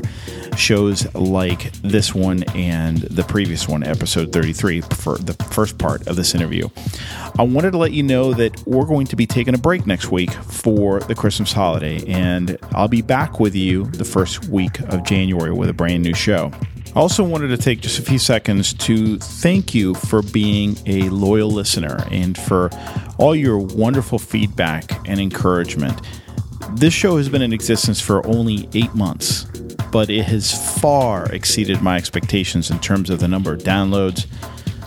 [0.56, 6.16] shows like this one and the previous one, episode 33, for the first part of
[6.16, 6.66] this interview.
[7.38, 10.10] I wanted to let you know that we're going to be taking a break next
[10.10, 15.04] week for the Christmas holiday, and I'll be back with you the first week of
[15.04, 16.52] January with a brand new show.
[16.98, 21.48] Also wanted to take just a few seconds to thank you for being a loyal
[21.48, 22.70] listener and for
[23.18, 26.00] all your wonderful feedback and encouragement.
[26.72, 29.44] This show has been in existence for only eight months,
[29.92, 34.26] but it has far exceeded my expectations in terms of the number of downloads,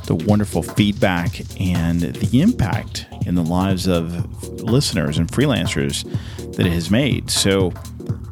[0.05, 6.03] the wonderful feedback, and the impact in the lives of listeners and freelancers
[6.57, 7.29] that it has made.
[7.29, 7.71] So,